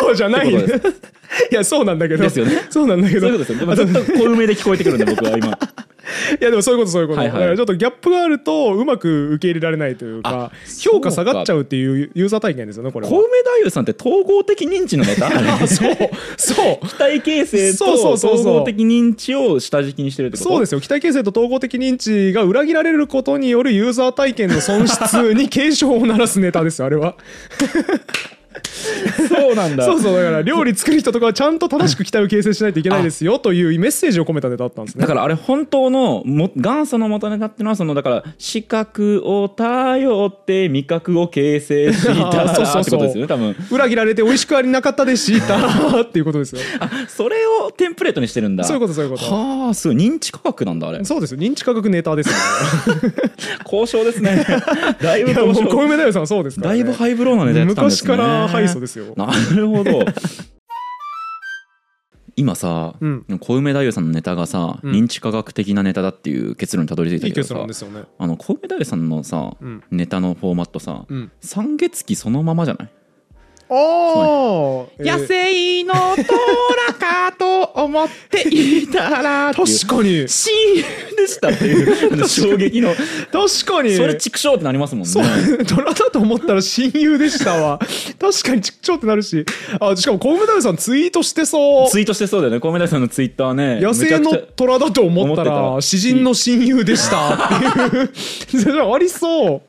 [0.00, 1.12] そうじゃないってこと
[1.50, 2.22] いやそうなんだけど。
[2.24, 2.66] ですよね。
[2.68, 3.20] そうなんだけど。
[3.22, 3.86] そういうことですよ。
[3.86, 5.58] ずっと小梅で聞こえてくるんで僕は今
[6.40, 7.38] いやでもそういうことそういうこと、はいはい。
[7.38, 10.50] だからちょっとギャップがあるとうまく受け入れられないというか
[10.82, 13.12] 評価下がっちゃうっていうユーザー体験ですよねこれは。
[13.12, 15.30] 小梅太夫さんって統合的認知のネタ
[15.66, 15.96] そう
[16.36, 16.86] そう。
[16.86, 20.50] 機体形成そうそうと統合的認知を下敷きにしてるってこと？
[20.50, 20.80] そうですよ。
[20.80, 27.16] 機体形成と統合的認知が裏切られることによるユーザー体験の損失に警鐘を鳴らすネタですよあれは
[29.28, 29.84] そうなんだ。
[29.84, 35.02] そうそうだから料理作る人とかはちゃんと正しく機体を形成しないといけないですよというメッセージを込めたネタだったんですね。
[35.02, 43.56] だからあれ本当のも元祖の元ネタっていうのはそのだから視覚を頼って味覚を形成したあそうそうそうってことですよね多分。
[43.70, 46.60] 裏切られて美味しくありなかったでしたっていうことですよ
[47.08, 48.64] それをテンプレートにしてるんだ。
[48.64, 51.04] そういうことそういうことはあすごい認知科学なんだあれ。
[51.04, 51.34] そうです。
[51.34, 52.34] よ認知科学ネタですよ
[52.94, 53.14] ね。
[53.64, 54.44] 交渉ですね。
[55.00, 55.68] だいぶ交渉。
[55.68, 58.10] 小梅太夫さんはそうですから、ね、だいぶハイブローなネタやってたんですね。
[58.10, 59.14] 昔から敗訴ですよ。
[59.16, 60.04] なるほど。
[62.34, 63.24] 今さ、うん。
[63.40, 64.92] 小梅太夫さんのネタがさ、うん。
[64.92, 68.04] 認知科学的なネタだっていう結論にたどり着いたけどさ論ですよね。
[68.18, 69.82] あの小梅太夫さんのさ、うん。
[69.90, 71.30] ネタのフォーマットさ、うん。
[71.40, 72.90] 三月期そのままじゃない？
[73.74, 75.18] ああ、えー。
[75.18, 76.22] 野生のト
[76.88, 80.28] ラかと思っていたら 確かに。
[80.28, 82.28] 親友でしたっていう。
[82.28, 82.94] 衝撃の。
[83.32, 83.96] 確かに。
[83.96, 85.10] それ畜生ってなりますもんね。
[85.10, 85.64] そう。
[85.64, 87.78] 虎だと思ったら親友でしたわ。
[88.20, 89.44] 確かにちっちゃってなるし。
[89.80, 91.90] あしかも小梅太夫さんツイートしてそう。
[91.90, 92.60] ツイートしてそうだよね。
[92.60, 93.80] 小梅太夫さんのツイッターね。
[93.80, 95.44] 野生のめちゃくちゃ虎だと思った。
[95.44, 97.48] ら詩人の親友でしたっ
[98.50, 98.82] ていう。
[98.94, 99.62] ありそう。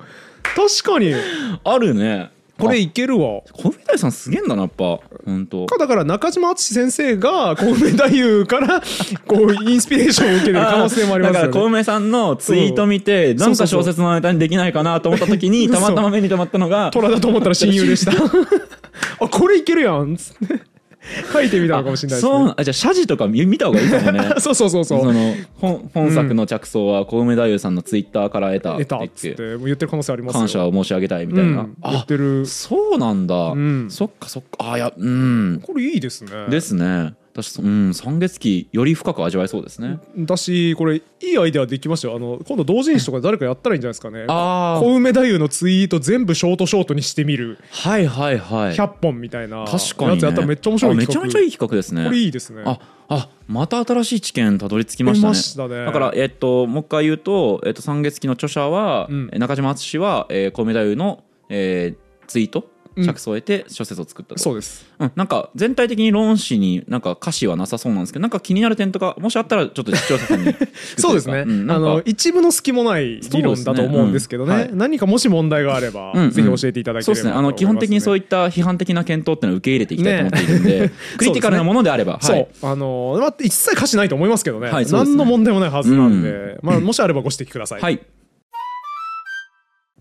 [0.56, 1.14] 確かに。
[1.64, 3.42] あるねこれいけるわ。
[3.52, 5.00] 小梅太夫さんすげえんだなやっぱ。
[5.26, 8.82] 本当かだから中島敦先生が小梅太夫から
[9.26, 11.48] こうインスピレーションを受けてる可能性もありますよね。
[11.48, 18.12] だから小梅さんのツイート見てなんか小説のネタにできないかなと思った時にたまたま目に留まったのが虎だと思ったら親友でした。
[19.20, 20.16] あこれいけるやん。
[20.16, 20.73] つって
[21.32, 22.32] 書いてみたのかもしれないですね。
[22.32, 24.34] そうなあじゃあ謝辞とか見見た方がいいかもね。
[24.40, 25.02] そうそうそうそう。
[25.02, 30.40] その本本作の着想は小梅太夫さんのツイッターから得た得たっつってもう言ってる可能性ありますよ。
[30.40, 32.46] 感謝を申し上げたいみたいな、うん、言っあてる。
[32.46, 33.88] そうなんだ、ん。
[33.90, 34.72] そっかそっか。
[34.74, 35.60] あいやうん。
[35.62, 36.32] これいいですね。
[36.50, 42.16] ですね私うん三月期より深く味わえそうですね、だしこれいいアイデアできましたよ。
[42.16, 44.26] あの今度同人誌とかで誰かやったらいいんじゃないですかね。
[44.28, 47.58] あ小梅太夫のツイート全部ショートショートにしてみる。
[47.72, 48.76] はいはいはい。
[48.76, 52.06] 100本みたいな確かに、ね、やつやったらめっちゃ面白いあめちゃめちゃいい企画ですね。
[52.06, 52.62] これいいですね。
[52.66, 55.34] ああまた新しい知見たどり着きましたね。
[55.34, 55.86] したね。
[55.86, 59.32] だから、えっと、もう一回言うと、えっと、三月期の著者は、うん。
[59.38, 64.86] 中島敦は、えー、小梅太夫の、えーツイートうん着想を得て小説を作ったと、そうです。
[65.00, 70.56] うん、なんか全体的に論旨になんか歌詞はなさそうなんですけどなんか気になる点とかもしあったらちょっと視聴者さんに
[70.98, 74.58] そうですね、ん、なんかあの一部の隙もない理論だと思うんですけどね。
[74.58, 74.78] ねうん。
[74.78, 76.24] 何かもし問題があれば、うん。
[76.24, 76.32] うん。
[76.32, 77.34] ぜひ教えていただけそうですね。
[77.34, 80.92] あの基本的にそういいった批判的な検討っていうのを受け入れていきたいと思っているんで、 ね。
[81.18, 88.00] クリティカルなものであれば、そう、はい、あのまあ、一切歌詞ないと思いますけどね,、はい何の問題もないはずなんで、うまあ、もしあればご指摘ください、はい。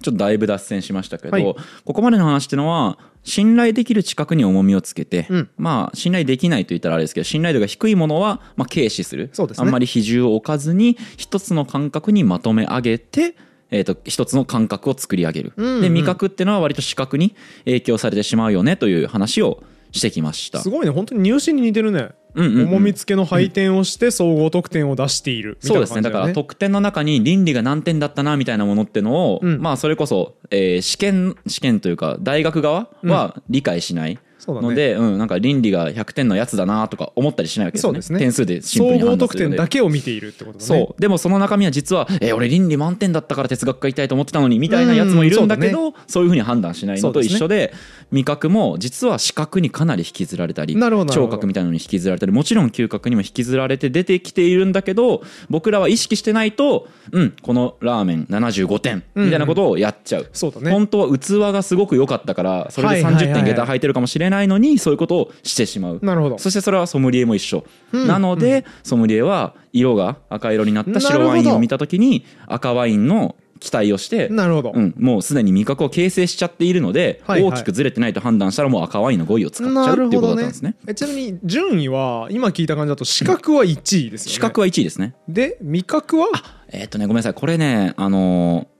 [0.02, 1.44] ちょっとだいぶ脱線しましたけど、はい。
[1.84, 5.50] ここまでの話っていうのは信頼できる知覚に重みをつけて、うん。
[5.56, 9.30] まあ信頼できないと言ったらあれですけど信頼度が低いものはまあ軽視する。
[9.32, 9.66] そうですね。
[9.66, 13.34] あんまり比重を置かずに一つの感覚にまとめ上げて
[13.74, 17.34] えー、と一つの感覚を作り上げる、うんうんで味覚っていうのは割と視覚に
[17.64, 19.62] 影響されてしまうよねという話を
[19.92, 20.60] してきました。
[20.60, 20.92] すごいね。
[20.92, 26.02] 本当に入試に似てるね重み付けの配点をして総合得点を出しているみたいなそうですね。
[26.02, 29.60] だから得点の中に倫理が何点だったなみたいなものってのを、うん。
[29.60, 34.14] まあそれこそ、えー試験試験というか大学側は理解しない。
[34.14, 37.98] そうだねので、うんなんか倫理が100点のやつだなとか思ったりしないわけですよね。
[37.98, 38.18] ですね。
[38.18, 40.66] 点数でシンに判断得点だけを見ているってことだね。
[40.66, 41.00] そう。
[41.00, 47.72] でもその中身は実は、えー俺倫理満点だったから哲学科行きたいと思ってたのにみたいなやつもいるんだけど、そういうふうに判断しないのと一緒で
[48.10, 60.28] 味覚も実は視覚にかなり引きずられたり聴覚みたいなのに引きずられたりもちろん嗅覚にも引きずられて出てきているんだけど僕らは意識してないとうんこのラーメン75点みたいなことをやっちゃう。
[60.32, 60.70] そうだね。
[60.70, 63.32] 本当は器がすごく良かったからそれで30はいはいはい。
[63.32, 66.00] はい点下駄履いてるかもしれないのにそういうことをしてしまう。
[66.02, 66.38] なるほど。
[66.38, 77.52] そしてそれはソムリエも一緒、なので、ソムリエは色が赤色になった白ワインを見た時に赤ワインの期待をして、なるほど、うん、もうすでに味覚を形成しちゃっているので、はいはい。
[77.52, 80.74] 大きくずれてないと判断したらもう赤ワインの語彙を使っちゃうっていうことだったんですね。
[80.88, 83.70] えちなみに順位は今聞いた感じだと視覚は1
[84.06, 84.32] 位ですよね。
[84.34, 85.14] 視覚は1位ですね。
[85.28, 86.26] で味覚は？
[86.72, 87.34] えーっとねごめんなさい。
[87.34, 88.72] これねあのー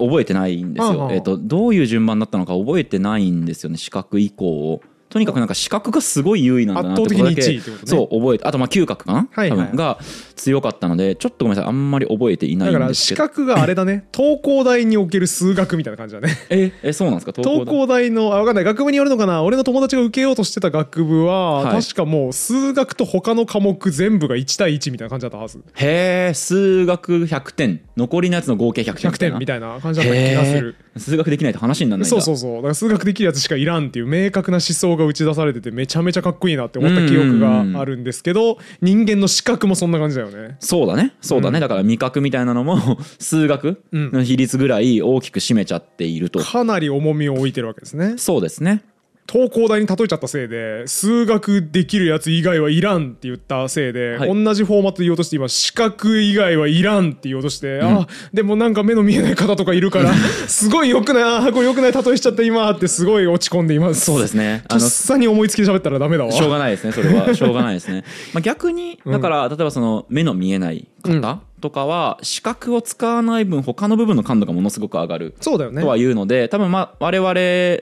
[0.00, 3.78] 覚えてないんですよ、えーっとどういう順番だったのか覚えてないんですよね。
[3.78, 7.90] 視覚以降をとにかくなんか視覚がすごい優位なんだなってことだけ圧倒的に1位ってことね。
[7.90, 9.58] そう覚えてあとまあ嗅覚かな、はいはい。
[9.58, 9.98] 多分が
[10.38, 13.22] 強かったのでちょっとごめんなさいあんまり覚えていないだからんですけど。
[13.24, 14.04] 視覚があれだね。
[14.14, 16.28] 東工大における数学みたいな感じだね。
[16.50, 17.32] ええそうなんですか？
[17.36, 18.64] 東工大のあ分かんない。
[18.64, 19.42] 学部によるのかな？
[19.42, 21.82] 俺の友達が受けようとしてた学部は、はい。
[21.82, 25.58] 確かもう数学と他の科目全部が1対1みたいな感じだったはず。
[25.74, 27.80] へえ数学100点。
[27.96, 30.74] 残りのやつの合計100点100点みたいな感じだった気がする。
[30.96, 32.22] 数学できないと話にならないんだ。
[32.22, 32.56] そうそうそう。
[32.56, 40.56] だから数学できるやつしかいらんっていう明確な思想が打ち出されててめちゃめちゃかっこいいなって思った記憶があるんですけど人間の視覚もそんな感じだよね。
[40.60, 41.14] そうだね。
[41.20, 48.14] そうだね、だから味覚みたいなのも 数学の比率ぐらい大きく占めちゃっていると、かなり重みを置いてるわけですね。
[48.16, 48.82] そうですね
[49.30, 54.44] 東工大に例えちゃったせいで数学できるやつ以外はいらんって言ったせいで、はい。
[54.44, 60.14] 同じフォーマットで言おうとして今視覚以外はいらんって言おうとして、あでもなんか目の見えない方とかいるから
[60.48, 64.00] すごいよくないあーこれよくない例えしちゃった今ってすごい落ち込んでいます。
[64.00, 64.64] そうですね。
[64.68, 66.32] とっさに思いつきで喋ったらダメだわ。
[66.32, 67.34] しょうがないですねそれは。
[67.34, 75.82] しょうがないですね、まあ、逆にだから例えばその目の見えない方とかは視覚を使わない分他の部分の感度がものすごく上がるそうだよね。
[75.82, 77.32] とは言うので多分まあ我々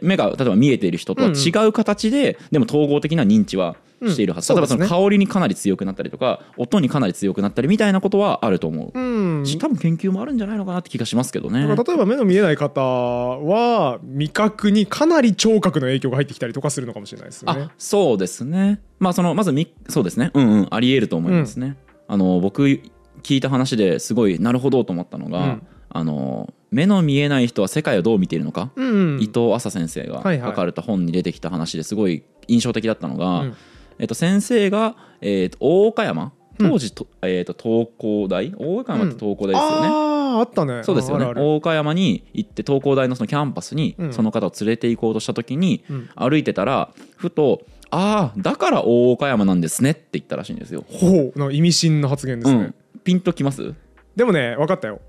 [0.02, 4.60] 目が例えば見えている人とは違う形で、でも統合的な認知はしているはず、うん。
[4.60, 9.46] 例えばその香りにかなり強くなったりとか音にかなり強くなったりみたいなことはあると思う、うん。
[9.46, 11.66] し多分研究もあるんじゃないのかなって気がしますけどね。
[11.66, 17.62] 例えば目の見えない方は味覚にかなり聴覚の影響が入ってきたりとかするのかもしれないですよね。
[17.62, 18.80] あそうですね。
[18.98, 20.30] まあそのまずみそうですね。
[20.34, 20.68] うんうん。
[20.70, 21.76] ありえると思いますね、
[22.08, 22.80] あの僕
[23.26, 25.66] 聞いた話ですごいなるほどと思ったのが、うん。
[25.88, 29.20] あの目の見えない人は世界をどう見ているのか、うんうん。
[29.20, 31.96] 伊藤浅先生が書かれた本に出てきた話です。
[31.96, 33.56] ごい印象的だったのが、うん。
[33.98, 36.32] えっと、先生が、えっと大岡山？
[36.58, 38.54] 当時と、えっと東工大？
[38.56, 40.84] 大岡山って東工大ですよね、あああったね。
[40.84, 41.24] そうですよね。
[41.24, 44.12] 大岡山に行って東工大のそのキャンパスにうん。
[44.12, 46.08] その方を連れて行こうとした時にうん。
[46.14, 50.84] 歩いてたらふと「ああだから大岡山なんですね」って言ったらしいんですよ。
[50.88, 51.52] ほう。
[51.52, 52.74] 意味深な発言ですね、うん、
[53.06, 53.72] ピンときます？
[54.16, 55.00] でもね分かったよ。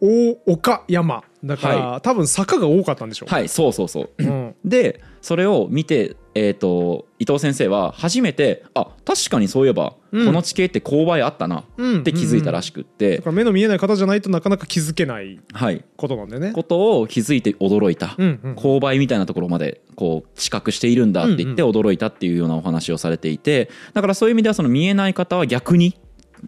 [0.00, 1.22] 大岡山。
[1.44, 4.10] だから、は多分坂が多かったんでしょはいそうそうそう。
[4.16, 4.54] うん。
[4.64, 10.26] でそれを見て、えー、と伊藤先生は初めてあ確かにそういえば、うん。
[10.26, 12.00] この地形って勾配あったなうん。
[12.00, 16.52] って気づいたらしくって、だから目の見えない方じゃないとなかなか気づけないはい、ことなんだよね。
[16.52, 25.96] ことを気づいて驚いた、うんうん勾配みたいなところまでこう知覚しているんだって言って驚いたっていうようなお話をされていてだからそういう意味ではその見えない方は逆に、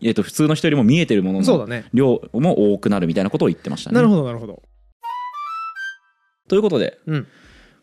[0.02, 3.94] えー、と普通の人よりも見えてるものの量も多くなるみたいなことを言ってましたね。
[3.94, 4.62] なるほどなるほど。
[6.48, 7.26] ということでうん。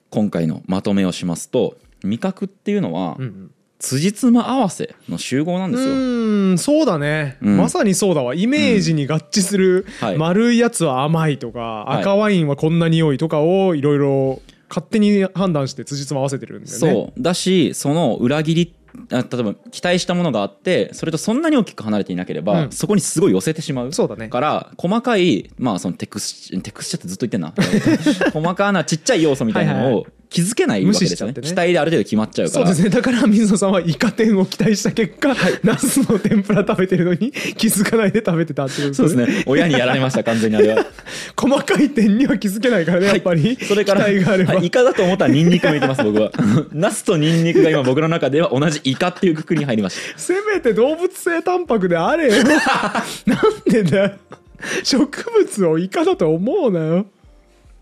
[0.10, 3.52] 今回のまとめをしますと味覚っていうのはうんうん。
[3.82, 5.89] 辻褄合わせの集合なんですよ。
[5.89, 7.58] うーんそうだね、うん。
[7.58, 8.36] まさにそうだわ。
[8.36, 10.17] イメージに合致する、はい。
[10.17, 11.93] 丸いやつは甘いとか、い。
[12.02, 16.93] 赤ワインはこんな匂いとかをいろいろ勝手に判断して辻褄合わせてるんだよね。
[16.93, 17.21] そう。
[17.21, 18.74] だしその裏切り
[19.12, 22.71] あ例えば期待したものがあってそれとそんなに大きく離れていなければ、うん。
[22.71, 24.30] そこにすごい寄せてしまうそうだね。
[24.30, 27.54] から細かい、まあ、そのテクステクスチャってずっと言ってんな。
[28.32, 31.41] 細かなちっちゃい要素みたいなのを気づけないわけですよねね。
[31.41, 32.65] 期待である程度決まっちゃうから。
[32.65, 32.89] そうですね。
[32.89, 38.93] だから水野さんはイカ天を期待した結果、ナスの天ぷら食べてるのに 気づかないで食べてたっていう。
[38.93, 39.43] そうですね。
[39.45, 40.85] 親にやられました完全にあれは。
[41.35, 44.23] 細かい点には気づけないからねやっぱり、それからイ
[44.71, 46.31] カだと思ったらニンニクもいてます僕は。
[46.71, 50.17] ナスとニンニクが今僕の中では同じイカっていうくくりに入りました。
[50.17, 52.43] せめて動物性タンパクであれよ。
[53.25, 54.11] なんでだよ。
[54.83, 57.05] 植物をイカだと思うなよ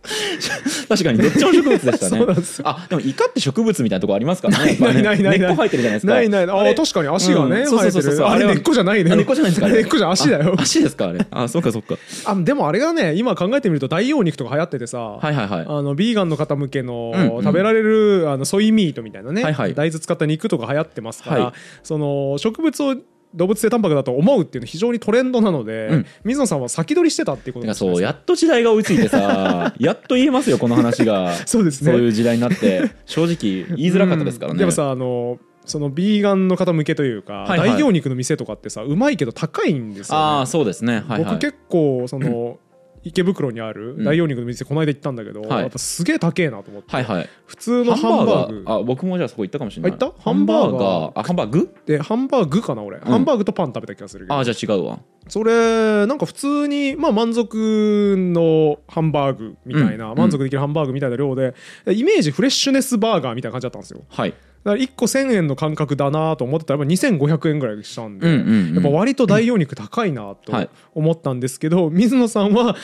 [0.88, 2.25] 確かにどっちも植物でしたね。
[2.63, 4.77] あでもイカって植物みたいなとこありますからね。
[4.79, 5.39] ないないないない。
[5.39, 6.13] 根っこ生えてるじゃないですか。
[6.13, 6.43] ないない。
[6.45, 8.27] ああれ確かに足がね、うん生えてる。
[8.27, 10.55] あれ根っこじゃないねあ根っこじゃないんですか根っこじゃ足だよ。
[10.57, 11.25] あ足ですかあれ。
[11.29, 11.95] あそっかそっか。
[12.25, 15.65] あでもあれがね今考えてみると大葉肉とか流行っててさ、はいはいはい。
[15.67, 17.43] あのビーガンの方向けの、うんうん。
[17.43, 19.73] 食べられるあのソイミートみたいなね、はいはい。
[19.73, 21.53] 大豆使った肉とか流行ってますから、はい。
[21.83, 22.95] その植物を
[23.34, 26.06] 動物性タンパクだと思うっていうの非常にトレンドなので、うん。
[26.24, 31.34] 水野さんは先取りしてたっていうことですねそうやっと時代が追いついてさ やっと言えますよこの話が。
[31.46, 31.92] そうですね。
[31.92, 32.92] そういう時代になって。
[33.06, 34.60] 正直言いづらかったですからね、うん。
[34.60, 37.70] でもさあのそのビーガンの方向けというか、はいはい。
[37.72, 41.04] 大行肉の店とかってさうまいけど高いんですよ、ね、ああそうですね。
[41.08, 41.24] はいはい。
[41.26, 42.58] 僕結構その、
[43.03, 45.62] 池袋にある大行肉の店この間行ったんだけど、はい。
[45.62, 47.29] やっぱすげえ高えなと思って、はいはい。
[47.45, 48.63] 普通のハンバーグ。
[48.67, 49.91] あ僕もじゃあそこ行ったかもしれない。
[49.91, 50.21] あ行った？
[50.21, 51.12] ハンバーガー？
[51.19, 51.75] あハンバーグ？
[51.85, 54.38] でハンバーグかな俺、ハンバーグとパン食べた気がするけど。
[54.38, 54.99] あじゃあ違うわ。
[55.27, 60.17] それなんか普通にまあ満足のハンバーグみたいな、うん。
[60.17, 61.53] 満足できるハンバーグみたいな量で
[61.88, 64.01] イメージフレッシュネスバーガーみたいな感じだったんですよ。
[64.09, 64.33] はい
[64.63, 68.28] だから1個1000円の感覚だなと思ってたらやっぱ2500円ぐらいしたんで、
[68.74, 70.69] やっぱ割と大容肉高いなとはい。
[70.93, 72.76] 思ったんですけど、水野さんは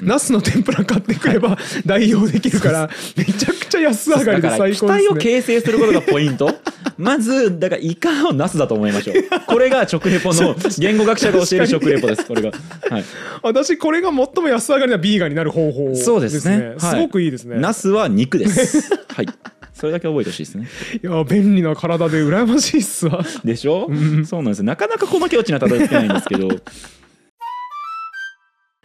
[0.00, 4.88] ナスの天ぷら買ってくれば代用できるからめちゃくちゃ安上がりで最高ですね。
[4.90, 6.54] 期待を形成することがポイント。
[6.98, 9.16] まずだからイカをナスだと思いましょう
[9.48, 12.52] これが食レポの 言語学者が教える食レポですこれが。
[12.90, 13.04] はい。
[13.42, 16.04] 私これが最も安上がりなビーガンになる方法ですね。
[16.04, 16.68] そうですね。
[16.68, 16.80] はい。
[16.80, 17.56] すごくいいですね。
[17.58, 18.88] ナスは肉です。
[19.14, 19.26] はい
[19.82, 20.68] それだけ覚えてほしいですね。
[21.02, 23.24] いや便利な体で羨ましいっすわ。
[23.44, 23.90] でしょ、
[24.24, 24.64] そうなんですよ。
[24.64, 26.46] なかなかこの境地にはたどり着けないんですけど。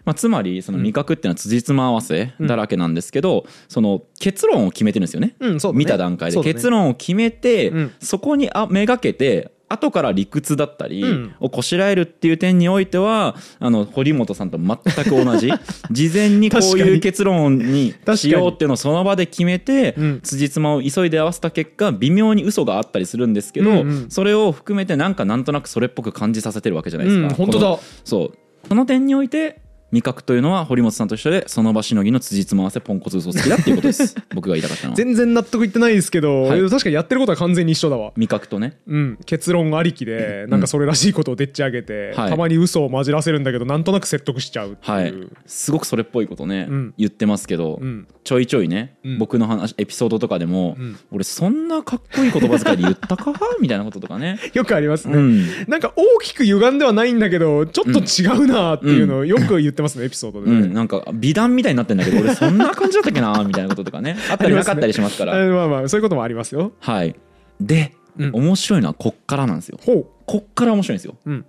[0.04, 5.36] まあ、つまりその味覚っていうのは辻褄合わせだらけなんですけど、その結論を決めてるんですよね,、
[5.76, 6.42] 見た段階で。
[6.42, 7.92] 結論を決めて、うん。
[8.00, 11.36] そこにあめがけて後から理屈だったりうん。
[11.40, 15.52] をこしらえるっていう点においてはあの堀本さんと全く同じ。
[15.92, 20.20] 事前にこういう結論にしようっていうのをその場で決めてうん。
[20.22, 24.06] 辻褄を急いで合わせた結果微妙に嘘があったりするんですけど、うんうん。
[24.10, 27.28] それを含めてなんかなんとなくそれっぽく感じさせてるわけじゃないですか。
[27.28, 27.80] うん本当だ。
[28.04, 28.38] そう。
[28.68, 34.16] その点において味覚というのは堀本さんと一緒でその場しのぎの辻褄合わせポンコツ嘘つきだっていうことです。
[34.36, 34.96] 僕が言いたかったのは。
[34.98, 36.62] 全然納得いってないですけど、はい。
[36.70, 38.12] 確かにやってることは完全に一緒だわ。
[38.18, 38.78] 味覚とね。
[38.88, 42.30] うん、結論ありきでなんかそれらしいことをでっち上げて、はい。
[42.30, 45.14] たまに嘘を混じらせるんだけどなんとなく説得しちゃうっていう、はい。
[45.46, 46.94] すごくそれっぽいことね、うん。
[46.98, 48.08] 言ってますけど、うん。
[48.24, 49.18] ちょいちょいね、うん。
[49.20, 50.98] 僕の話エピソードとかでも、うん。
[51.12, 53.34] 俺そんなかっこいい言葉遣いで言ったか？
[53.62, 54.40] みたいなこととかね。
[54.54, 55.46] よくありますね、うん。
[55.68, 64.18] なんか大きく歪んではないんだけどちょっと違うなっていうのをよく言ってますねエピソードでね、うん、なんか美談みたいになってんだけど俺そんな感じだったっけな みたいなこととかね。
[64.30, 65.34] あったりなかったりしますから。
[65.34, 66.74] あまあまあそういうこともありますよ。
[66.80, 67.16] はい。
[67.62, 68.32] で、うん。
[68.34, 69.80] 面白いのはこっからなんですよ。
[69.82, 70.08] ほう。
[70.26, 71.16] こっから面白いんですよ。
[71.26, 71.46] うん。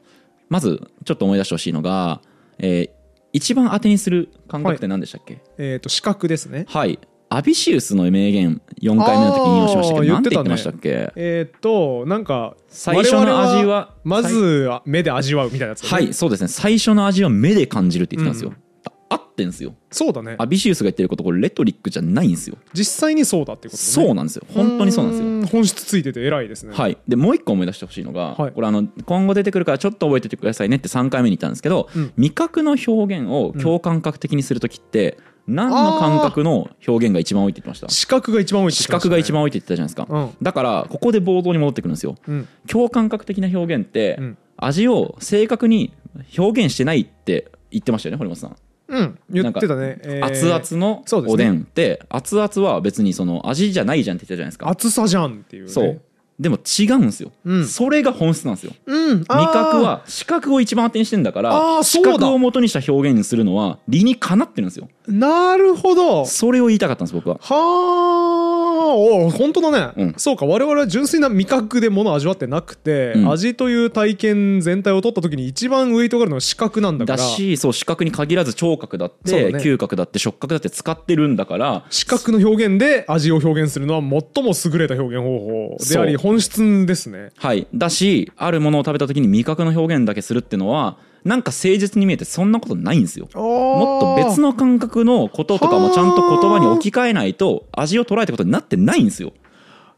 [0.49, 2.21] まずちょっと思い出してほしいのが、
[2.59, 2.99] えー
[3.31, 5.39] 一番当てにする感覚って何でしたっけ？
[5.59, 6.65] えっ、と視覚ですね。
[6.67, 6.99] はい、
[7.31, 10.07] アビシウスの名言4回目の時に引用しましたけ？
[10.07, 11.13] ど何て言ってましたっけ？
[11.17, 16.49] えっ、となんか最初の味はまず目で味わうみたいなやつだね、はいそうですね。
[16.49, 18.55] 最初の味は目で感じるって言ってたんですよ、
[18.87, 19.75] あ合ってんですよ。
[19.91, 20.37] そうだね。
[20.39, 22.57] アビシウスが言ってることこれレトリックじゃないんですよ。
[22.73, 23.93] 実際にそうだってことだね。
[23.93, 24.45] そうなんですよ。
[24.55, 25.41] 本当にそうなんですよ。
[25.41, 26.75] よ本質ついてて偉いですね。
[26.75, 28.53] はい、でもう一個思い出してほしいのが、はい。
[28.53, 32.13] これあの今後出てくるからちょっと覚えててくださいねって3回目に言ったんですけど、うん。
[32.17, 37.89] 味覚の表現を共感覚的にする時って、何の感覚の表現が一番多いって言ってました？
[37.89, 39.11] 視覚が一番多いって視言ってましたね。
[39.11, 40.37] 覚が一番多いって言ってたじゃないですか、うん。
[40.43, 42.17] だからここで冒頭に戻ってくるんですよ。
[42.27, 42.49] うん。
[42.69, 44.39] 共感覚的な表現って、うん。
[44.59, 45.93] 味を正確に
[46.37, 48.57] 表現してないって言ってましたよね堀本さん、
[48.89, 49.19] うん。
[49.31, 50.25] 言ってたね、えー。
[50.25, 51.35] 熱々のそうですね。
[51.35, 54.69] おでんって、熱々は別にその味じゃないじゃんって言ってたじゃないですか。
[54.69, 55.71] 熱さじゃんっていうね。
[55.71, 56.01] そう
[56.39, 57.67] でも違うんですよ、うん。
[57.67, 58.73] それが本質なんですよ。
[58.87, 59.21] うん。
[59.21, 64.89] 味覚は視覚を一番当てにしてんだから視覚を元にした表現にするのは理にかなってるんですよ。
[65.09, 66.27] なるほど。
[66.27, 67.39] それを言いたかったんです僕は。
[67.41, 70.15] はあお本当だね、うん。
[70.17, 73.31] そうか我々は純粋な味覚で物を味わってなくて、うん。
[73.33, 77.19] 味という体験全体を取った時に一番ウエイトがあるのは視覚なんだから。
[77.19, 79.59] だしそう視覚に限らず聴覚だって、ね。
[79.59, 87.31] 嗅覚だって触覚だって使ってるんだから視覚の表現で味を表現するのは最も優れた表現方法でありそう本質ですね。
[87.37, 87.67] はい。
[87.75, 93.29] だしあるものを食べた時に味覚の表現だけするっていうのはなんか誠実に見えてそんなことないんですよ。
[93.35, 99.33] もっと別のの感覚のこととかもちゃんと言葉に置き換えないと味を捉えたことになってないんですよ。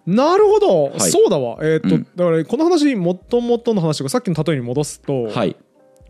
[0.07, 1.01] なるほど、はい。
[1.01, 1.59] そうだわ。
[1.61, 2.07] えーっと、うん。
[2.17, 5.57] だからこの話もともとの話がさっきの例えに戻すと、はい。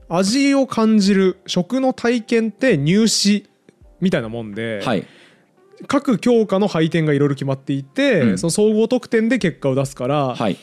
[0.09, 3.49] 味を感じる食の体験って入試
[4.01, 5.07] みたいなもんで、はい
[5.87, 8.39] 各教科の配点がいろいろ決まっていて、うん。
[8.39, 10.57] その総合得点で結果を出すから、はい。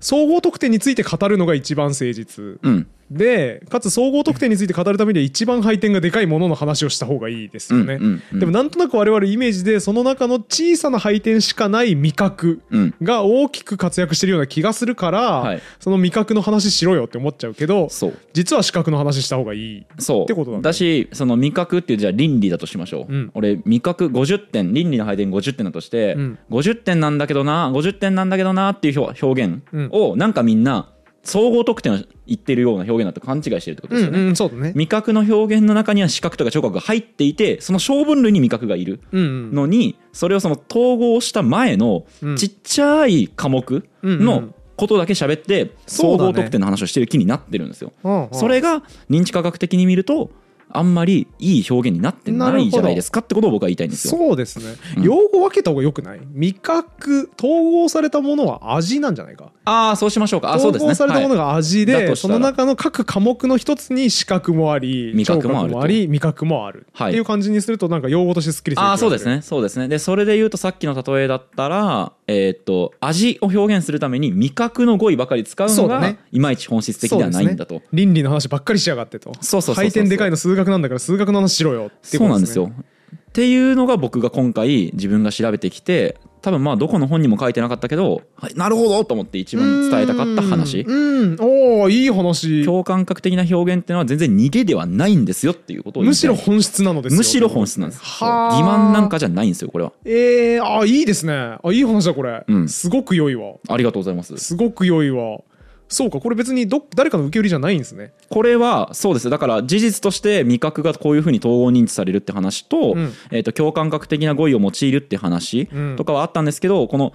[0.00, 2.58] 総合得点について語るのが一番誠実。
[2.62, 8.40] うんでかつ総合得点について語るためには一番配点がでかいものの話をした方がいいですよね、うんうんうん。
[8.40, 12.94] でもなんとなく我々イメージでその中の小さな配点しかない味覚うん。
[13.02, 15.62] が大きく活躍してるような気がするから、はい。
[15.78, 18.18] その味覚の話しろよって思っちゃうけどそう。
[18.32, 23.30] 実は視覚の話した方がいいそうってことなんだだしその味覚っていうじゃあ倫理だとしましょう、うん。
[23.34, 26.38] 俺味覚50点倫理の配点50点だとして、うん。
[26.50, 30.90] 50点なんだけどな50点なんだけどなっていう表表現をなんかみんな
[31.26, 31.96] 総合得点を
[32.26, 34.72] 言ってるような表現だと勘違いしてるってことですよね、うんうんね。
[34.74, 39.54] 味覚の表現の中には視覚とか聴覚が入っていてその小分類に味覚がいるうんうん。
[39.54, 42.36] のにそれをその統合した前のうん。
[42.36, 44.24] ちっちゃい科目うんうん。
[44.24, 47.92] のことだけ喋って総合得点の話をしてる気になってるんですよ。
[48.04, 50.30] うんうんそれが認知科学的に見ると
[50.68, 54.18] あんまりいい表現になってないじゃないですかってことを僕は言いたいんですよ。
[54.18, 55.02] そうですね、うん。
[55.04, 56.20] 用語分けた方がよくない？
[56.32, 59.52] 味覚統合されたものは味なんじゃないか？
[59.64, 60.52] ああそうしましょうか。
[60.52, 60.92] あそうですね。
[60.92, 62.34] 統合されたものはいが味で、だとしたら。
[62.34, 67.10] その中の各科目の一つに視覚もあり味覚もあり味覚もある、はい。
[67.10, 68.86] っていう感じにするとなんか用語としてすっきりする。
[68.86, 69.42] ああそうですね。
[69.42, 69.88] そうですね。
[69.88, 76.18] でそれで言うとさっきの例えだったらえーっと味を表現するために味覚の語彙ばかり使うのがね。
[76.32, 77.82] いまいち本質的ではないんだと。
[77.92, 79.32] 倫理の話ばっかりしやがってと。
[79.34, 79.84] そうそうそうそう。
[79.84, 82.18] 配点でかいの数学なんだから数学の話しろよっていうことですね。
[82.18, 82.72] そうなんですよ。
[83.16, 86.16] っていうのが僕が今回自分が調べてきて
[86.46, 90.82] 多分まあどこの本にも書いてなかったけど、はい、なるほどと思って一番伝えたかった話。
[90.82, 92.64] うんうんおおいい話。
[92.64, 97.16] 共感覚的な表現っていうのは全然逃げではないんですよっていうことをむしろ本質なのですよ。
[97.16, 98.00] むしろ本質なんです。
[98.00, 98.60] はあ。
[98.60, 99.92] 欺瞞なんかじゃないんですよこれは。
[100.04, 101.32] えー、あいいですね。
[101.32, 102.68] あいい話だこれ、うん。
[102.68, 103.54] すごく良いわ。
[103.68, 104.36] ありがとうございます。
[104.36, 105.40] すごく良いわ
[105.88, 108.12] そうかこれ別にど誰かの受け売りじゃないんですね。
[108.28, 109.30] これはそうです。
[109.30, 113.12] だから事実として味覚がこういうふうに統合認知されるって話と,、うん。
[113.30, 115.96] えー、と共感覚的な語彙を用いるって話うん。
[115.96, 117.12] とかはあったんですけど、この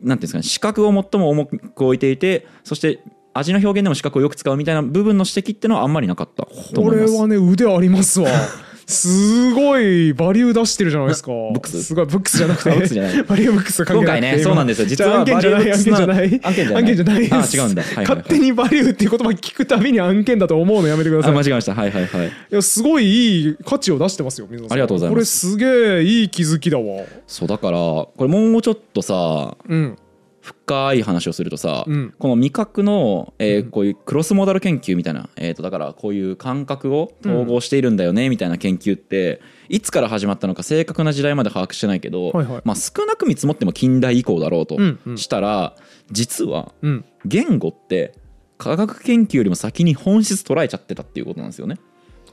[0.00, 3.00] なんていうんですかね視覚を最も重く置いていてそして
[3.34, 7.12] 味の表現でも視覚をよく使うみたいな部分の指摘っていうのはあんまりなかったとこ思います。
[7.12, 8.30] れはね腕ありますわ
[8.86, 11.30] すごいバリュー出してるじゃないですか。
[11.52, 11.82] ブックス。
[11.82, 12.70] すごいブックスじゃなくて。
[12.70, 13.22] ブックスじゃない。
[13.22, 14.86] バリューブックスは関係なくて今回ねそうなんですよ。
[14.86, 16.40] 実は案件じゃない案件じゃない。
[16.42, 16.76] 案件じゃない。
[16.76, 17.82] 案件じゃないあ違うんだ。
[17.96, 21.32] 勝手にバリューっていう言葉聞くたびに案件だと思うのやめてください。
[21.32, 21.74] あ間違えました。
[21.74, 22.26] はいはいはい。
[22.26, 24.74] いやすごいいい価値を出してますよ水野さん。
[24.74, 25.46] ありがとうございます。
[25.46, 27.04] これすげえいい気づきだわ。
[27.26, 29.96] そうだからこれもうちょっとさうん
[30.44, 32.14] 深い話をするとさ、うん。
[32.18, 39.40] この味覚の、えーこういうクロスモダル研究みたいな、えー、とだからこういう感覚を統合しているんだよねみたいな研究って
[39.70, 42.62] いつから始まったのか正確な時代まで把握してないけど、はいはい。
[42.62, 44.76] まあ、少なく見積もっても近代以降だろうと
[45.16, 45.76] したら、
[46.10, 47.04] 実はうん。
[47.24, 48.14] 言語って
[48.58, 51.78] 科学研究よりも先に本質捉えちゃってたっていうことなんですよね。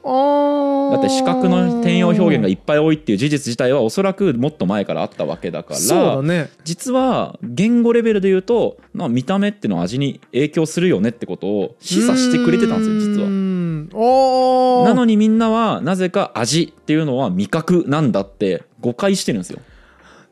[0.03, 13.27] あだって視覚の転用表現がいっぱい多いっていう事実自体はおそらくもっと前からあったわけだからそうだね実は言語レベルで言うと、まあ、見た目っていうのは味に影響するよねってことを示唆してくれてたんですよ実は。
[13.93, 19.59] はなのにみんなはなぜか味っていうのは味覚なんだって誤解してるんですよ。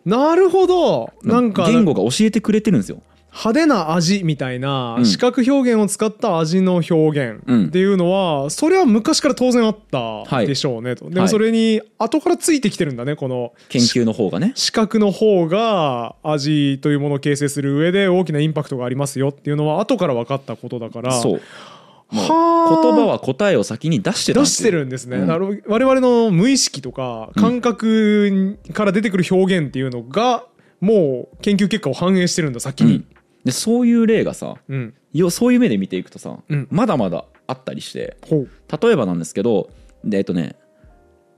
[0.05, 3.01] なるほどなんか言語が教えてくれてるんですよ。
[3.41, 5.05] 派手な味みたいなうん。
[5.05, 7.65] 視覚表現を使った味の表現うん。
[7.67, 10.47] っていうのはそれは昔から当然あったはい。
[10.47, 11.09] でしょうねと。
[11.09, 11.23] ではい。
[11.23, 14.51] もそれに後からついてきてるんだねこの研究の方がね。
[14.55, 21.13] 視覚の方が味というものを形成する上で大きなインパクトがありますよっていうのは後から分かったことだから。
[21.13, 21.41] そう。
[22.11, 25.27] 言葉は答えを先に出して出ですよしてるんですね、うん。
[25.67, 30.43] 我々の無意識とか感覚から出てくる表現っていうのが
[30.81, 32.95] もう研究結果を反映してるんだ先に。
[32.95, 33.05] うん、
[33.43, 36.67] でそういう例がさうん、よそういう目で見ていくとさ、うん。
[36.69, 39.69] まだまだあったりして例えばなんですけど
[40.03, 40.55] でえっとね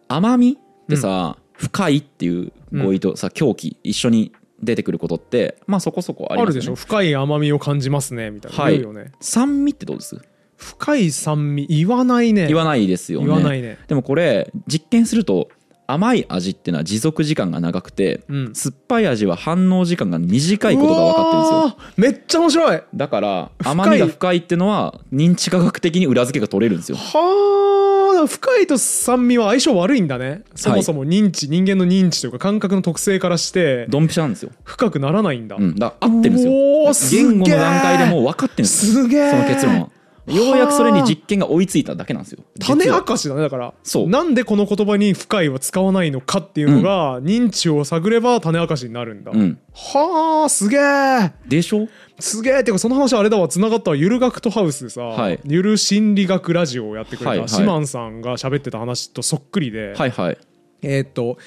[0.08, 6.60] 甘みってさ、深いっていう語彙とさ狂気一緒に出てくることってまあそこそこありますよね。
[6.60, 6.76] あるでしょ。
[6.76, 8.80] 深い甘みを感じますねみたいな、はい。
[8.80, 9.12] ね。
[9.22, 10.20] 酸味ってどうです？
[10.58, 11.66] 深い酸味。
[11.68, 12.47] 言わないね。
[12.47, 13.28] 言わないですよね。
[13.28, 13.80] 言わないね。
[13.88, 15.49] でもこれ実験すると
[15.94, 18.56] 甘い味っていうのは持続時間が長くて、うん。
[18.56, 21.78] 酸っぱい味は反応時間が短いことが分かってるんですよ。
[21.98, 22.82] めっちゃ面白い。
[22.94, 26.98] だから甘みが深いっていうのは認知科学的に裏付けが取れるんですよ。
[26.98, 30.44] はあ深いと酸味は相性悪いんだね。
[30.56, 37.24] そもそも認知、人間の認知というか感覚の特性からしてドンピシャなんですよ、深くならないんだ、うん、だ合ってるんですよ。
[37.24, 39.04] 言語の段階でもう分かってるんですよ。
[39.04, 39.89] すげえその結論は
[40.36, 42.44] ようやくそれに実験が追いついただけなんですよ。
[42.60, 43.74] 種明かしだねだから。
[43.84, 44.10] そう。
[44.10, 49.60] なんでこの言葉に深いは使わないのかっていうのが、認知を探れば種明かしになるんだ、うん。
[49.74, 51.32] はあすげえ。
[51.48, 51.88] でしょ？
[52.20, 52.60] すげえ。
[52.62, 53.48] ってかその話あれだわ。
[53.48, 55.40] つながったわゆる学徒ハウスでさ、はい。
[55.46, 57.48] ゆる心理学ラジオをやってくれはいはい。
[57.48, 60.38] たシマンさんが喋ってた話とそっくりで、はいはい。
[60.84, 61.38] えーっと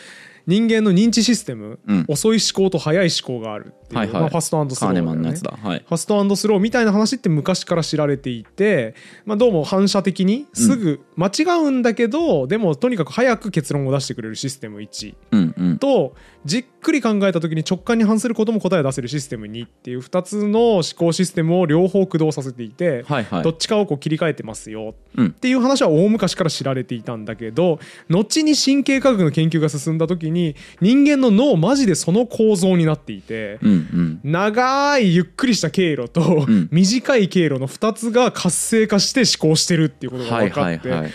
[0.46, 2.04] 人間の認知システム、うん。
[2.08, 4.20] 遅い思考と早い思考があるっていう、はいはい。
[4.22, 5.12] まあ、ファストスローだよね。
[5.14, 5.56] ンのやつだ。
[5.56, 5.84] はい。
[5.86, 15.78] ファストスローみたいな話って昔から知られていて、まあ、どうも反射的にすぐ間違うんだけど、でもとにかく早く結論を出してくれるシステム1うんうん。
[15.78, 16.14] と
[16.44, 23.42] じっくり考えた時に直感に反することも答えを出せるシステム2っていう2つの思考システムを両方駆動させていて、はいはい。
[23.42, 24.94] どっちかをこう切り替えてますよ。
[25.16, 25.26] うん。
[25.28, 27.78] っていう話は大昔から知られていたんだけど
[28.10, 33.58] 後に神経科学の研究が進んだ時に人間の脳マジでその構造になっていて。
[33.62, 34.20] うんうん。
[34.24, 36.68] 長いゆっくりした経路と、ん。
[36.70, 41.12] 短い経路の2つが活性化して思考してるっていうことが分かって、はいはいはい。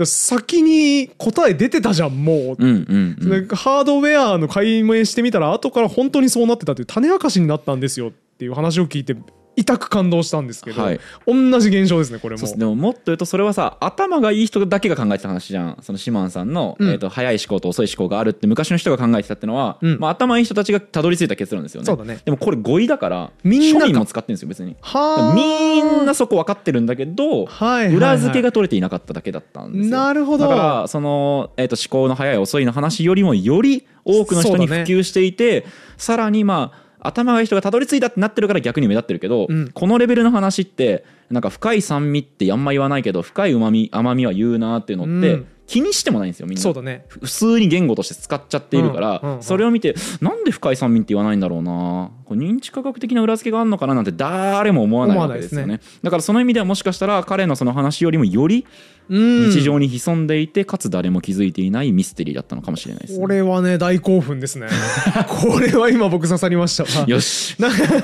[0.00, 3.28] あ先に答え出てたじゃんもう、うんうんうん。
[3.28, 9.16] なんかハードウェアの解明してみたら後から本当にそうなってたという種明かしになったんですよっていう話を聞いて
[9.56, 11.00] 痛く感動したんですけど、はい。
[11.26, 12.56] 同じ現象ですねこれも。
[12.56, 15.78] でももっと言うとそれはさ頭がいい人だけが考えてた話じゃん。
[15.82, 16.90] そのシマンさんの、うん。
[16.90, 19.98] えー、と早い思考と遅い思考があるって昔の人が考えてたってのは、うん。
[19.98, 21.86] まあ、頭いい人たちがたどり着いた結論ですよね。
[21.86, 22.20] そうだね。
[22.24, 24.76] でもこれ語彙だからみんなが庶民も使ってるんですよ別に。
[24.80, 27.94] はあみんなそこ分かってるんだけど、はいはいはい。
[27.94, 29.96] 裏付けが取れていなかっただけだったんですよ。
[29.96, 30.48] なるほど。
[30.48, 35.64] だからその、えー、と思考の早い遅いの話よりもより多くの人に普及していて、
[35.96, 39.70] さらにまあ頭がいい人がたどり着いたってなってるから逆に目立ってるけど、うん。
[39.72, 45.46] このレベルの話ってなんか深い酸味ってあんま言わないけど深いうまみ甘みは言うなっていうのって、うん。
[45.66, 46.62] 気にしてもないんですよみんな。
[46.62, 47.06] そうだね。
[47.08, 55.64] 普通に言語として使っちゃっているから、うんうんうんそれを見てなんで深い酸味って言わないんだろうな認知科学的な裏付けがあるのかななんて誰も思わないわけですよね。
[55.64, 58.64] 思わないだからその意味ではもしかしたら彼のその話よりもよりうん
[59.08, 64.68] 日常に潜んでいて、かつ誰も気づいていないミステリーだったのかもしれないです、ね、これはね大興奮ですね。
[65.28, 66.84] これは今僕刺さりました。
[67.00, 67.56] わよし。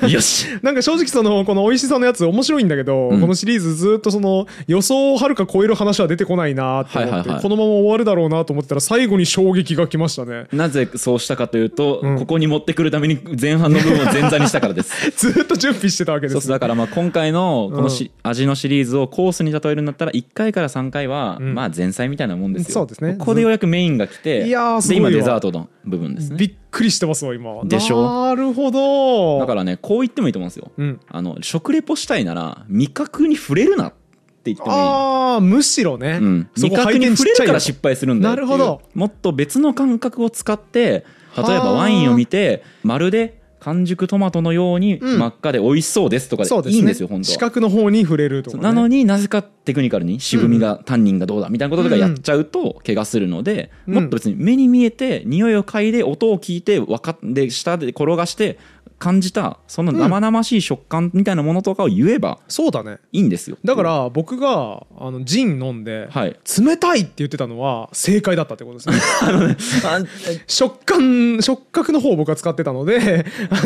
[0.09, 0.47] よし。
[0.63, 3.21] なんか正直そのこの美味しさのやつ面白いんだけど、うん。
[3.21, 7.43] このシリーズずっとその予想をはるか超える話は出てこないなって思って、はいはいはい。
[7.43, 10.47] このまま終わるだろうなと思ってたら最後に衝撃が来ましたね。
[10.53, 15.11] なぜそうしたかというと、うんここに持ってくるために前半の部分を前座にしたからです。
[15.17, 21.55] ずっと準備してたわけですそうそうだからまあ今回のこのし、味のシリーズをコースに例えるんだったら1回から3回はうん。
[21.55, 22.75] まあ前菜みたいなもんですよ。
[22.75, 23.17] そうですね。
[23.19, 25.11] ここでようやくメインが来ていやーすごでいわ。
[25.11, 26.37] 今デザートの部分ですね。
[26.37, 27.65] びっくりしてますわ今。
[27.65, 28.27] でしょ？
[28.27, 29.39] なるほど。
[29.39, 30.71] だからねこう言ってもいいと思うんですよ。
[30.77, 31.01] うん。
[31.09, 33.93] あの食レポしたいなら味覚に触れるなっ
[34.43, 34.75] て言ってもいい。
[34.79, 38.49] ああむしろね、うん、そこ味覚に触れるから失敗するんだよっていう。
[38.49, 38.83] なるほど。
[38.95, 41.05] もっと別の感覚を使って
[41.37, 45.19] 例えはあばワインを見てまるで完熟トマトのようにうん。
[45.19, 47.25] 真っ赤で美味しそうですとかでいいんですよ本当。
[47.25, 47.39] 視は。
[47.39, 53.95] 覚の方に触れるとか、ね、なのになぜかテクニカルに渋みが、タンニンがどうだみたいなこととかやっちゃうと怪我するので、うん。
[53.95, 58.59] もっと別に目に見えて匂いを嗅いで音を聞いて分かって舌で転がして
[59.01, 62.99] 感じたその生々しい食感みたいなものとかを言えばそうだね。
[63.13, 63.57] いいんですよ。
[63.65, 66.37] だから僕があのジン飲んで、はい。
[66.59, 69.57] 冷たいって言ってたのは正解だったってことですね。
[69.89, 70.01] あ
[70.47, 73.59] 食感触覚の方を僕は使ってたのであ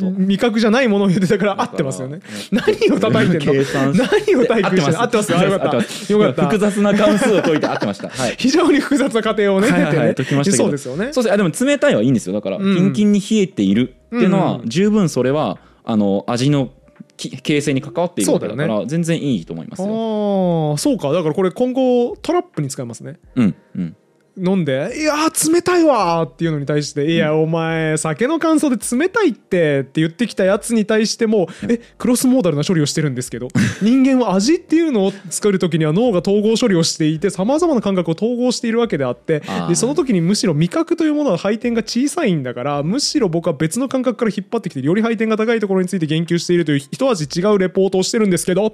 [0.00, 2.20] の味覚じゃないものを言ってたから合ってますよね。
[2.50, 3.52] 何を叩いてんの？
[3.52, 5.38] 計算し何を体育してんの合ってますよ。
[5.38, 5.64] あよかった。
[5.64, 6.42] 合ってますよかった。
[6.44, 8.08] 複雑な関数を解いて合ってました。
[8.08, 8.34] はい。
[8.38, 10.14] 非常に複雑な過程をねはいはいはい。
[10.14, 10.24] 経てね。
[10.24, 10.64] 解きましたけど。
[10.64, 11.12] そうですよね。
[11.12, 11.34] そうです。
[11.34, 12.32] あでも冷たいはいいんですよ。
[12.32, 12.74] だから、うん。
[12.74, 16.70] キンキンに冷えているっていうのは、十分それはあの味の
[17.16, 19.86] き形成に関わっているわけだから、全然いいと思いますよ。
[19.86, 23.96] ああそうかだからこれ今後トラップに使えますねうんうん。
[24.44, 33.48] 飲んで「いやー冷たいわ!」っていうのに対して「いやお前酒の感想で冷たいって」って言ってきたやつに対しても「えクロスモーダルな処理をしてるんですけど
[33.82, 48.72] 人間は味っていうのを作る時には脳が統合処理をしていてさまざまな感覚を統合しているわけであってでその時にむしろ味覚というものは配点が小さいんだからむしろ僕は別の感覚から引っ張ってきてより配点が高いところについて言及しているという一味違うレポートをしてるんですけどっ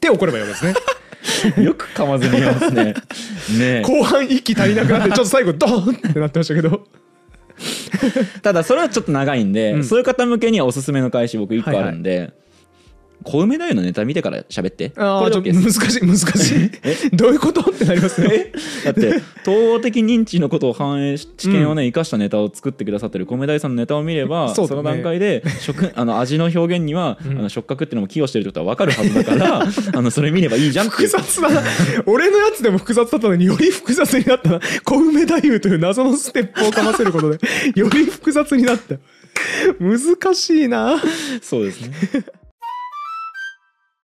[0.00, 0.74] て怒ればいいわけですね。
[1.62, 2.84] よく噛まずに言いますね。
[2.84, 2.94] ね
[3.60, 6.86] え後半息足りなくなって ちょっと最後ドーンってなってましたけど。
[8.42, 12.32] ただそれはちょっと長いんで、うんそういう方向けにはおすすめの返し僕1個あるんで、
[13.22, 16.70] 小梅太夫のネタ見てから喋ってああ、ちょっと難しい、難しい。
[17.16, 17.60] どういうこと？
[17.70, 18.52] ってなりますね。
[18.84, 31.62] だって統合的認知のことを反映し知見をね生かしたネタを作ってくださってる米大さんのネタを見れば そ,、ねの段階で食あの味の表現には、あの触覚っていうのも寄与してるってことは分かるはずだからあのそれ見ればいいじゃん複う雑だな。
[32.06, 34.60] 俺のやつでも複雑だったのにより複雑になったな。
[34.84, 37.38] 小梅太夫という謎のステップをかませることで、
[37.74, 38.96] より複雑になった。
[39.80, 41.00] 難しいな。
[41.42, 41.92] そうですね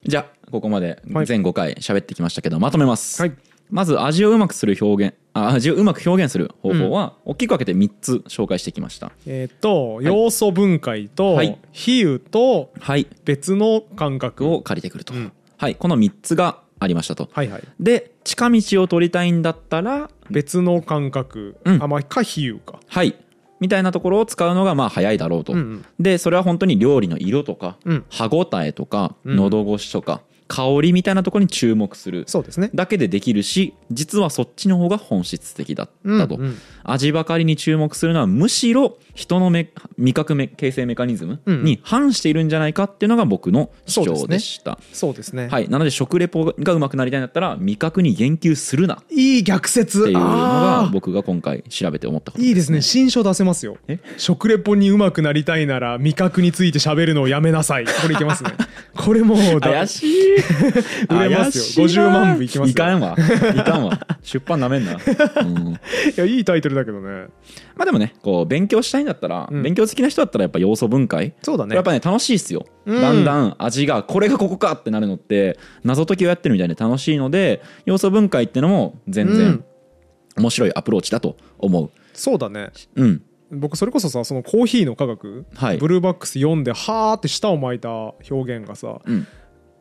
[0.05, 1.27] じゃあここまではい。
[1.27, 3.33] 全5回喋ってきましたけどまとめます、はい。
[3.71, 9.13] まず味をうまくする表現あ味をうまく表現する方法は、大きく分けて3つ紹介してきました。
[9.27, 11.57] えっ、と、要素分解と、はい。
[11.71, 13.07] 比喩とはい。
[13.25, 14.49] 別の感覚。
[14.49, 15.33] を借りてくると、うん。
[15.57, 15.77] はい。
[15.77, 17.29] この3つがありましたと。
[17.33, 17.63] はいはい。
[17.79, 21.83] で近道を取りたいんだったら別の感覚、うん。
[21.83, 22.81] あまあか比喩か。
[22.89, 23.15] はい
[23.61, 25.85] みたいなところを使うのがまあ早いだろうと、うんうん。
[25.99, 28.05] でそれは本当に料理の色とか、うん。
[28.11, 29.37] 歯ごたえとか、うん。
[29.37, 32.71] 喉越しとか香りみたいなところに注目するそうですね。
[32.75, 35.87] だけでできるし実はそっちの方が本質的だっ
[36.19, 36.57] たと、うんうん。
[36.83, 48.95] 味ばかりに注目するのはむしろ人のめ味覚め形成メカニズムに反しているんじゃないかっていうのが僕の主張でした、そうですね、はい、なので食レポがうまくなりたいんだったら味覚に言及するな。
[48.95, 50.05] っいい逆説。
[50.05, 52.81] ていうのが僕が今回調べて思ったこといいですね。
[52.81, 53.77] 新書出せますよ。
[53.89, 53.99] え？
[54.17, 57.85] 食レポにうまくなりたいなら味覚について喋るのをやめなさい。
[57.85, 58.53] これいけますね。
[58.97, 60.37] これもうだ怪しい。
[61.11, 61.87] 売れますよ。
[61.87, 62.09] 怪しいな。
[62.09, 62.73] 50万部いきますよ。
[62.73, 63.17] いかんわ。
[63.19, 63.99] いかんわ。
[64.23, 64.93] 出版なめんな、
[65.43, 65.79] うん、い
[66.17, 67.27] やいいタイトルだけどね
[67.81, 69.63] まあでもねこう勉強したいんだったら、うん。
[69.63, 71.33] 勉強好きな人だったらやっぱ要素分解。
[71.41, 71.75] そうだね。
[71.75, 73.01] やっぱね楽しいっすよ、うん。
[73.01, 79.65] だんだん味がこれがここかってなるのって謎解きをやってるみたいで楽しいので要素分解ってのも全然うん。
[80.37, 81.91] 面白いアプローチだと思う。
[82.13, 82.71] そうだね。
[82.97, 83.23] うん。
[83.51, 85.79] 僕それこそさそのコーヒーの科学、はい。
[85.79, 87.91] ブルーバックス読んではーって舌を巻いた
[88.31, 89.27] 表現がさうん。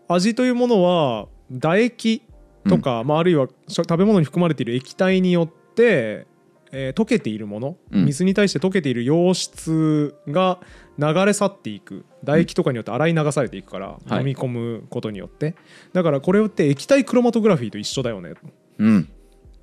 [0.08, 2.24] 味というものは唾液
[2.70, 6.28] とか、まあ、あるいはし食べ物に含まれている液体によって、
[6.72, 8.06] えー溶けているもの、うん。
[8.06, 10.60] 水に対して溶けている溶質が
[10.98, 12.06] 流れ去っていく。
[12.22, 14.20] 唾液とかによって洗い流されていくから、はい。
[14.20, 15.56] 飲み込むことによって。
[15.94, 18.34] だからこれって液体クロマトグラフィーと一緒だよね。
[18.78, 19.10] うん。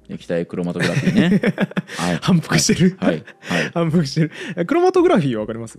[0.09, 1.41] 液体クロマトグラフィーね。
[1.99, 2.19] はい。
[2.23, 3.25] 反復してる、はい。
[3.41, 3.71] はい。
[3.75, 4.31] 反復してる。
[4.57, 5.79] えクロマトグラフィーは分かります？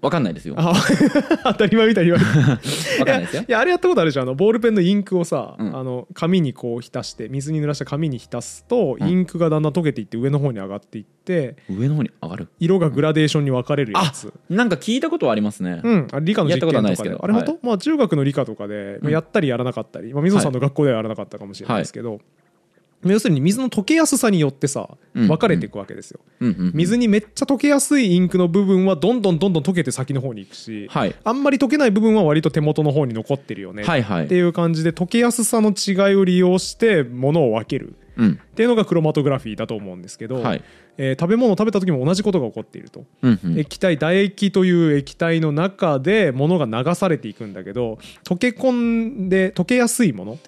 [0.00, 0.54] わかんないですよ。
[1.44, 2.62] 当たり前みたいに言われて。
[3.04, 3.44] かんないですよ。
[3.48, 5.76] いやあれやったことあるじゃんあのボールペンのインクをさ、うん。
[5.76, 9.08] あの紙にこう浸して水に濡らした紙に浸すと、うん。
[9.08, 12.48] インクがだんだん溶けていって上の方に上がっていって上の方に上がる？
[12.60, 14.32] 色がグラデーションに分かれるやあつ。
[14.48, 17.24] なんか聞いたことはありますね、うん、あれ理科の実験とかやったことはないですでけど。
[17.24, 22.20] あれ本当、はまあ中学の理科とかで、まあやったりやらなかったり、まあ、水野さんの学校ではやらなかったかもしれないですけど、
[23.04, 25.28] 要するに水の溶けやすさによってさうん。
[25.28, 26.20] 分かれていくわけですよ、
[26.74, 31.14] 水にめっちゃ溶けやすいインクの部分はどんどんどんどん溶けて先の方に行くし、はい。
[31.24, 33.84] あんまり溶けない部分は割と手元の方に残ってるよね。
[33.84, 34.24] はいはい。
[34.26, 37.94] っていう感じで溶けやすさの違いを利用して物を分ける。
[38.16, 38.32] うん。
[38.32, 40.62] っていうのがクロマトグラフィーだと思うんですけど、はい
[40.98, 43.58] えー食べ物を食べた時も同じことが起こっていると、うんうん。
[43.58, 50.38] 液体唾液という液体の中で物が流されていくんだけど溶け込んで溶けやすいもの。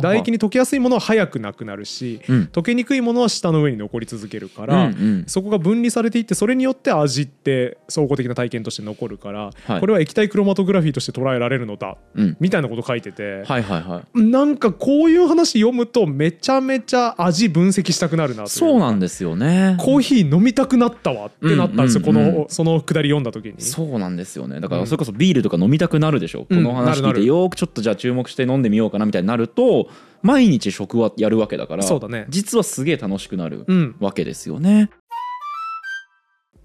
[0.00, 2.48] 唾液に溶けやすいものは早くなくなるし、うん。
[2.52, 5.24] 溶けにくいものは舌の上に残り続けるから、うんうん。
[5.26, 9.80] そこが分離されていってそれによって味って総合的な体験として残るから、はい。
[9.80, 12.36] これは液体クロマトグラフィーとして捉えられるのだうん。
[12.40, 14.22] みたいなこと書いてて、はいはいはい。
[14.22, 22.32] なんかこういう話読むとめちゃめちゃ味分析したくなるなそうなんですよねコーヒー飲みたくなったわってなったんですよ、うんうんうん。
[22.34, 23.54] このそのくだり読んだ時に。
[23.60, 24.60] そうなんですよね。
[24.60, 26.54] だからそれこそビールとか飲みたくなるでしょ、う。
[26.54, 29.88] んこの話聞いてよーくちょっとじゃあ注目して飲んでみようかなみたいになると
[30.22, 32.26] 毎日食はやるわけだからそうだね。
[32.28, 33.96] 実はすげえ楽しくなるうん。
[34.00, 34.90] わけですよね。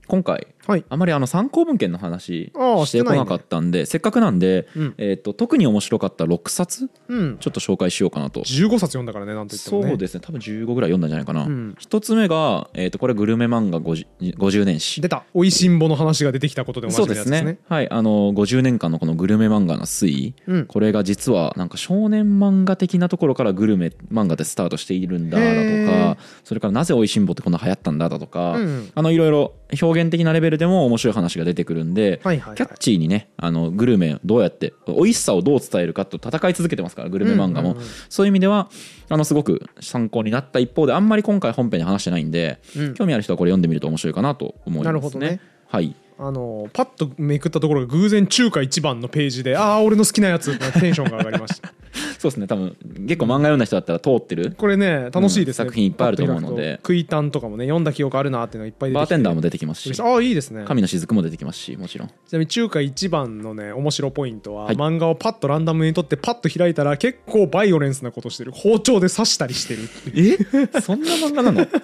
[0.07, 0.86] 今回はい。
[0.89, 4.93] あまりあの参考文献の話ああしてこなかったんでせっかくなんで、うん。
[4.97, 7.38] えー、と特に面白かった6冊うん。
[7.39, 8.41] ちょっと紹介しようかなと。
[8.41, 9.89] 15冊読んだからねなんと言ってもね。
[9.89, 10.22] そうですね。
[10.22, 11.76] 多分15ぐらい読んだんじゃないかな、うん。
[11.80, 15.01] 一つ目が、えー、とこれグルメ漫画 50, 50年史。
[15.01, 17.39] 出た「おいしんぼ」の話が出てきたことでおなじそうですね。
[17.39, 17.57] すね。
[17.68, 17.89] はい。
[17.89, 20.34] あの50年間のこのグルメ漫画の推移。
[20.47, 20.66] うん。
[20.66, 28.91] これが実はなんか少年漫画的なところからグルメ漫画でスタートしているんだだとかそれからなぜおいしんぼってこんな流行ったんだだとか、うん。
[28.93, 37.78] あのいろいろ表現的なレベルでも面白い話が出てくるんで、キャッチーにねあのグルメをどうやって美味しさをどう伝えるかと戦い続けてますからグルメ漫画も、
[38.10, 38.70] そういう意味では
[39.10, 42.93] あのすごく参考になった一方であんまり今回本編で話してないんで、うん。
[42.93, 45.39] 興味ある人はこれ読んでみると面白いかなと思いますね。
[45.68, 51.74] はいあのパッとめくったところが偶然中華一番のページでああ俺の好きなやつテンションが上がりました。
[52.20, 52.47] そうですね。
[52.47, 54.53] 多分結構漫画読んだ人だったら通ってる。
[54.57, 56.45] これね楽しいですね、うん作品いっぱいあると思うので。
[56.47, 58.99] パッと開くと食いタンとかもね読んだ記憶あるなっていうのがいっぱい出てきて。
[58.99, 60.01] バーテンダーも出てきますし。
[60.01, 60.64] ああいいですね。
[60.66, 62.07] 神の雫も出てきますしもちろん。
[62.07, 64.76] ちなみに中華一番のね面白ポイントは、はい。
[64.76, 68.51] 漫画をパッとランダムに取ってパッと開いたら結構バイオレンスなことしてる。
[68.51, 70.82] 包丁で刺したりしてるえ？
[70.82, 71.68] そんな漫画なの？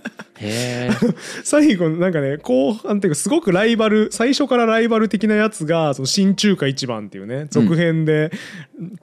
[1.44, 8.32] 最後なんかね後半っていうかすごくライバル最初からライバル的なやつがその新中華一番っていうね続編で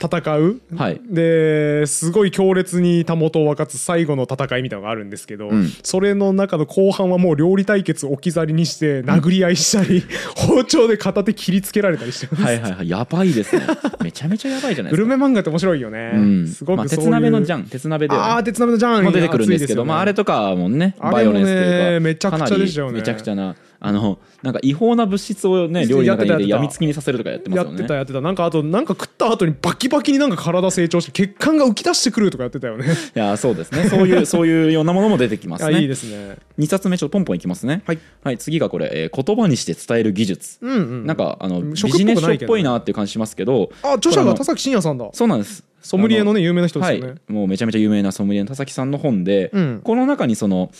[0.00, 1.00] 戦う、はい。
[1.04, 5.68] ですごい強烈にたもとを分かつ最後の戦いみたいなのがあるんですけど、うん。
[5.82, 10.04] それの中の後半はもう料理対決置き去りにして殴り合いしたり、
[10.36, 12.88] 包丁で片手切りつけられたりしてます、はいはいはい。
[12.88, 13.66] やばいですね。
[14.02, 15.04] めちゃめちゃやばいじゃないですか。
[15.04, 16.44] グルメ漫画って面白いよね、うん。
[16.44, 17.64] まあ、すごくそういう、鉄鍋のジャン。
[17.64, 18.28] 鉄鍋では、ね。
[18.34, 19.04] ああ鉄鍋のジャン。
[19.04, 20.94] も出てくるんですけど、まあ、あれととかもね。
[21.00, 22.92] あれ回もバイオレンスというかねめちゃくちゃでね。
[22.92, 27.76] めちゃくちゃなあのなんか違法な物質をね料理の中に入れてやみつきにさせるとかやってますやよね。
[27.76, 28.20] ってたやってた。
[28.22, 32.86] なんかあとなんか食った後にバキバキになんか体成長して血管が浮き出してくるとかやってたよね。
[33.14, 33.84] いやそうですね。
[33.90, 35.74] そういう そういうようなものも出てきますね。
[35.74, 36.36] あいいですね。
[36.58, 37.82] 2冊目ちょっとポンポンいきますね。
[38.22, 41.06] はい、次がこれ、えー言葉にして伝える技術、うんうん。
[41.06, 45.08] なんかあのビジネス書っぽいなっていう感じしますけどあ著者が田崎真也さんだ。
[45.12, 45.62] そうなんです。
[45.82, 47.32] ソムリエのねね有名な人ですはよね、い。
[47.32, 49.80] もうめちゃめちゃ有名なソムリエの田崎さんの本で、うん。
[49.84, 50.70] この中にその、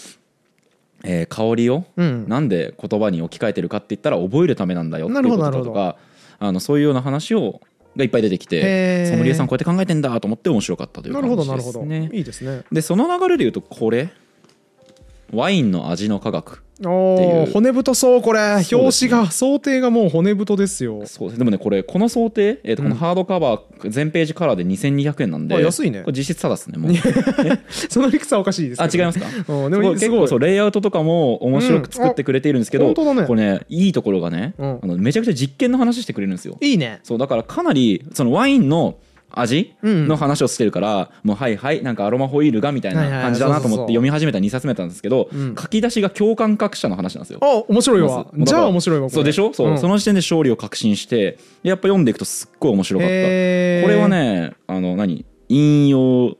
[1.04, 2.28] えー香りをうん。
[2.28, 5.96] なんで言葉に置き換えてるかって言ったら覚えるためなんだよってないうことるほどなるほだとか
[6.38, 7.60] あのそういうような話を
[7.96, 11.78] がいっぱい出てきてソムリエさんこうやって考えてんだと思って面白かったというな感じるほどなるほど。
[11.80, 12.10] ですね。
[12.12, 12.62] いいですね。
[12.72, 14.08] でその流れで言うとこれ
[15.32, 18.40] ワインの味の科学骨太そうこれ。
[18.72, 21.02] 表紙が想定がもう骨太ですよ。
[21.06, 21.38] そうです。
[21.38, 26.00] でもねこれこの想定、えーとこのハードカバー全ページカラーで2200円なんであ安いね。
[26.02, 26.92] これ実質ただですねもう。
[27.88, 29.26] その理屈はおかしいですあ違いますか？
[29.48, 33.26] うんでも結構そうレイアウトとかも面白く作ってくれているんですけど、うんあ本当だね。
[33.26, 34.78] これねいいところがね、うん。
[34.82, 36.56] あのめちゃくちゃ実験の話してくれるんですよ。
[36.60, 37.00] いいね。
[37.02, 38.96] そうだからかなりそのワインの
[39.40, 40.08] 味うん。
[40.08, 45.54] の話をしてるから、もうはいはいなんかアロマホイールがみたいな感じだなと思って読み始めた2冊目なんですけど、うん。
[45.54, 47.38] 書き出しが共感覚者の話なんですよ。
[47.42, 48.26] あ面白いわ。
[48.38, 49.52] じゃあ面白いわそうでしょ？
[49.52, 49.78] そう、ん。
[49.78, 53.12] その時点で勝利を確信してでやっぱ読んでいくとすっごい面白かった。
[53.12, 55.24] これはねあの何？
[55.48, 56.36] 引用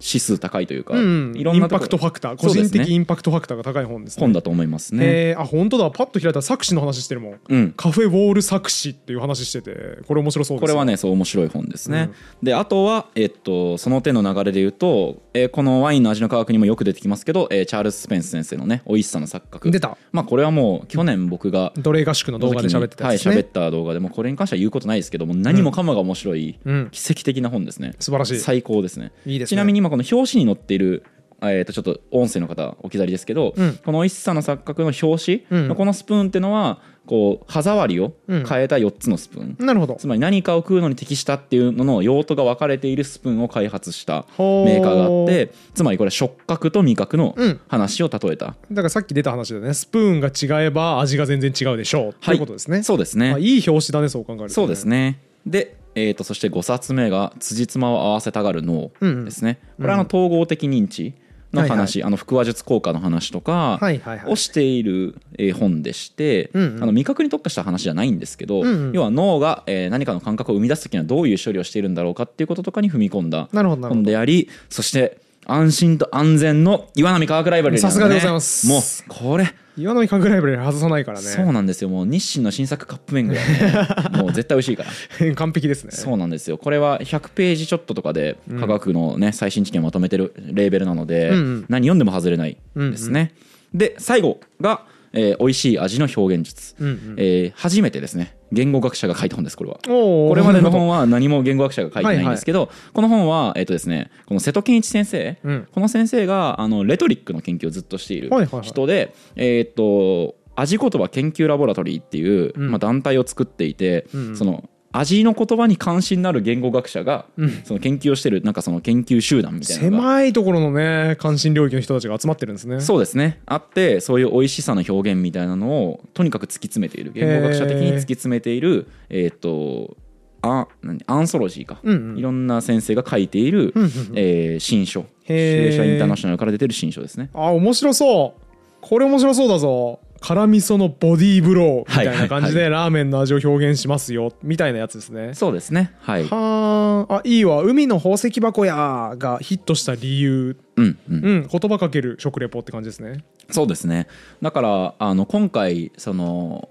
[0.00, 2.36] 指数高いというか、うんいろんなインパクトファクター。
[2.36, 4.20] 個人的インパクトファクターが高い本ですね。
[4.20, 5.30] 本だと思いますね。
[5.30, 5.90] えーあ本当だ。
[5.90, 7.40] パッと開いたら作詞の話してるもん。
[7.48, 7.72] うん。
[7.76, 12.10] カフェウォール作詞っていう話しててこれ面白そうですこれはねそう面白い本ですね、
[12.42, 19.70] であとは、えっと、その手の流れで言うと、えーこのワインの味の科学にもよく出てきますけど、えーチャールズ・スペンス先生のね美味しさの錯覚。
[19.70, 19.96] 出た。
[20.12, 23.30] まあこれはもう去年僕が奴隷合宿の動画で喋ってたやつね。
[23.30, 26.88] はい喋った動画でもうこれに関しては言うことないですけども何もかもが面白い、うん。
[26.90, 27.94] 奇跡的な本ですね。
[27.98, 28.38] 素晴らしい。
[28.38, 29.12] 最高ですね。
[29.26, 29.56] いいですね。
[29.56, 31.04] ちなみに今この表紙に載っている
[31.40, 33.76] えー、とちょっと音声の方置き去りですけど、うん。
[33.76, 35.68] この美味しさの錯覚の表紙うん。
[35.68, 38.44] のこのスプーンっていうのはこう歯触りをうん。
[38.44, 39.94] 変えた4つのスプーン、なるほど。
[39.94, 47.60] つまり何かを食うのに適したっていうのの用途が分かれているスプーンを開発したメーカーがあってつまりこれ触覚と味覚のうん。
[47.68, 49.74] 話を例えた、だからさっき出た話だね。
[49.74, 52.14] スプーンが違えば味が全然違うでしょう。
[52.14, 52.82] ということですね。
[52.82, 53.32] そうですね。
[53.34, 54.48] あいい表紙だねそう考えるとね。
[54.54, 55.20] そうですね。
[55.46, 58.90] で、えー、とそして5冊目が「辻褄を合わせたがる脳」
[59.24, 61.14] ですね、これはあの統合的認知
[61.52, 64.32] の話、あの腹話術効果の話とかはいはいはい。
[64.32, 66.82] をしているえー本でして、うんうん。
[66.82, 68.92] あの味覚に特化した話じゃないんですけど、うんうん。
[68.92, 73.48] 要は脳がえー何かの感覚を生み出す時にはどういう処理をしているんだろうかっていうこととかに踏み込んだ
[73.88, 75.18] 本でありそして
[75.50, 78.68] 安心と安全の岩波科学ライブラリーさすがでございます。
[78.68, 79.54] もうこれ。
[79.78, 81.26] 岩波科学ライブラリー外さないからね。
[81.26, 81.88] そうなんですよ。
[81.88, 83.88] もう日清の新作カップ麺ぐらいね。
[84.20, 85.34] もう絶対美味しいから。
[85.34, 85.92] 完璧ですね。
[85.92, 86.58] そうなんですよ。
[86.58, 91.64] これは100ページちょっととかで科学のね最新知見をまとめてるレーベルなので、うんうん。
[91.70, 93.32] 何読んでも外れないですね、
[93.72, 94.82] で最後が、
[95.18, 97.14] えー美味しい味の表現術、うんうん。
[97.18, 98.36] えー初めてですね。
[98.50, 99.78] 言語学者が書いた本ですこれは。
[99.84, 105.68] これまでの本は何も言語学者が書いてないんですけど、この本は、えっとですね、この瀬戸健一先生、うん。
[105.72, 108.62] この先生があのレトリックの研究をずっとしているはいはいはい。
[108.62, 112.70] 人で、えっと味言葉研究ラボラトリーっていう、うん。
[112.70, 114.36] まあ、団体を作っていて、うん。
[114.36, 114.68] その
[114.98, 117.50] 味の言葉に関心のある言語学者が、うん。
[117.64, 122.80] その研究をしてるなんかその研究集団みたいな狭いところのね関心領域の人たちが集まってるんですね。
[122.80, 123.40] そうですね。
[123.46, 129.96] あってそういう美味しさの表現みたいなのをとにかく突き詰めている言語学者的に突き詰めているえっ、と
[130.42, 131.00] あ何？
[131.06, 132.18] アンソロジーか、うんうん。
[132.18, 134.12] いろんな先生が書いている、うんうんうん。
[134.14, 135.02] えー新書。
[135.26, 135.60] シへー。
[135.60, 137.30] ュレーシャーインターナショナルから出てる新書ですね。
[137.34, 138.42] あ面白そう。
[138.80, 145.34] これ面白そうだぞ辛味噌のボディーブローみたいな感じでラーメンの味を表現しますよみたいなやつですね。
[145.34, 145.94] そうですね。
[146.00, 146.24] はい。
[146.24, 147.62] はああいいわ。
[147.62, 150.56] 海の宝石箱やがヒットした理由。
[150.76, 151.24] うんうん。
[151.24, 153.24] うん言葉かける食レポって感じですね。
[153.50, 154.08] そうですね。
[154.42, 156.68] だからあの今回その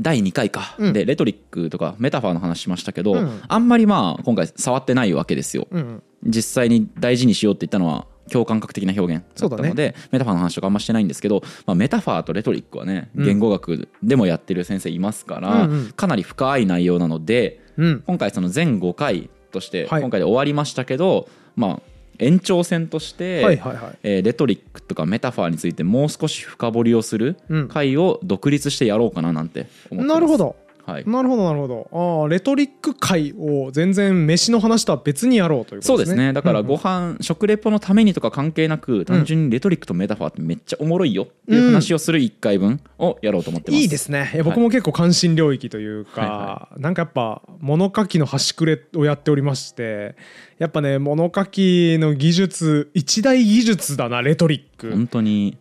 [0.00, 0.92] 第2回か、うん。
[0.92, 3.26] でレトリックとかメタファーの話しましたけど、うん。
[3.26, 6.02] ああんまりまあ今回触ってないわけですよ、うん。
[6.24, 13.24] 実際に大事にしようって言ったのは共感覚的な表現だったので、メタファーの話とかあんましてないんですけど、まあ、メタファーとレトリックはねうん。
[13.24, 15.92] 言語学でもやってる先生いますから、うんうん。
[15.92, 18.02] かなり深い内容なのでうん。
[18.06, 20.02] 今回その全5回としてはい。
[20.02, 21.80] 今回で終わりましたけど、まあ
[22.18, 23.98] 延長戦として、はいはいはい。
[24.02, 27.68] えーレトリックとかメタファーについてもう少し深掘りをするうん。
[27.68, 30.06] 回を独立してやろうかななんて思ってます。
[30.08, 30.56] なるほど
[30.86, 32.20] はい、なるほどなるほど。
[32.22, 35.96] ああレトリック会を全然飯の話とは別にやろうということでね。
[35.96, 36.32] そうですすね。
[36.32, 36.70] だからうんうん。
[36.70, 44.40] ご飯、食レポのためにとか関係なく単純にレトリックとメタファーってめっちゃおもろいよっていう話をする1回分をやろうと思ってます、いいですね。
[44.44, 50.14] 僕も結構関心領域というか、はいはなんかやっぱ物書きの端くれをやっておりまして
[50.58, 54.90] やっぱね物書きの技術一大技術だなレトリック。
[54.90, 55.58] 本当に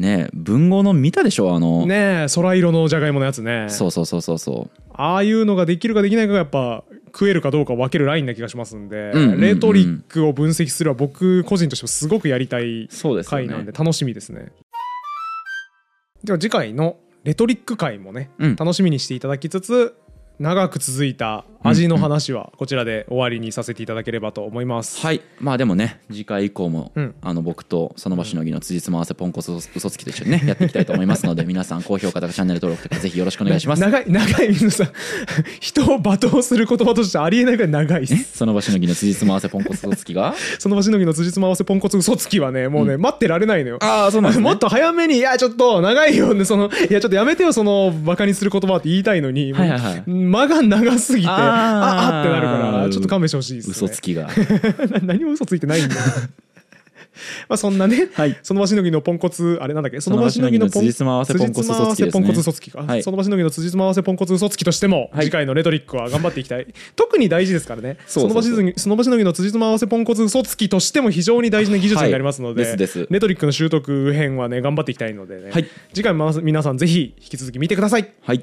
[0.00, 3.66] ね文豪の見たでしょあの、ねえ空色のじゃがいものやつね。
[3.68, 4.80] そうそうそうそうそう。
[4.92, 12.88] ああいうのができるかできないかがやっぱ食えるかどうかを分けるラインな気がしますんで、うんうんうんレトリックを分析するは僕個人としてもすごくやりたい
[13.26, 14.52] 回なんねで楽しみですね。
[16.24, 18.56] では次回のレトリック回もね、うん。
[18.56, 19.94] 楽しみにしていただきつつ
[20.38, 25.00] 長く続いた味の話はこちらで終わりにさせていただければと思います。
[25.00, 25.20] はい。
[25.40, 27.14] まあでもね次回以降も、うん。
[27.20, 33.82] あの僕とその場しのぎの辻褄合わせポンコツ嘘つきと一緒にね やっていきたいと思いますので皆さん高評価とかチャンネル登録とかぜひよろしくお願いします。
[33.82, 34.88] 長い長い水野さん。
[35.60, 38.38] 人を罵倒する言葉としてありえないぐらい長いです。
[38.38, 40.34] その場しのぎの辻褄合わせポンコツ嘘つきが？
[40.58, 43.78] その場しのぎの辻褄合わせポンコツ嘘つきはねもうね、待ってられないのよ。
[43.80, 50.02] ああそうなんね、もっと早めに「いやちょっと長いよねそのいやちょっとやめてよそのバカにする言葉」って言いたいのに、はいはいはい。
[50.06, 53.72] 間が長すぎてあーああってなるからちょっと勘弁してほしいですね。
[53.72, 54.28] 嘘つきが。
[55.02, 56.00] な何も嘘ついてないんだよ。
[57.48, 58.38] まあそんなね、はい。
[58.42, 60.00] その場しのぎのポンコツあれなんだっけ？
[60.00, 63.02] その場しのぎのポンコツ嘘つきですね辻褄合わせポンコツ嘘つきか、はい。
[63.02, 65.24] その場しのぎの辻褄合わせポンコツ嘘つきとしても、はい。
[65.24, 66.66] 次回のレトリックは頑張っていきたい。
[66.96, 67.96] 特に大事ですからね。
[68.06, 73.08] その場しのぎその場しのぎの辻褄合わせポンコツ嘘つきとしても非常に大事な技術になりますので,、はいですです。
[73.10, 75.66] レトリックの習得編はね頑張っていきたいのでね、はい。
[75.92, 78.08] 次回も皆さんぜひ引き続き見てください。
[78.22, 78.42] はい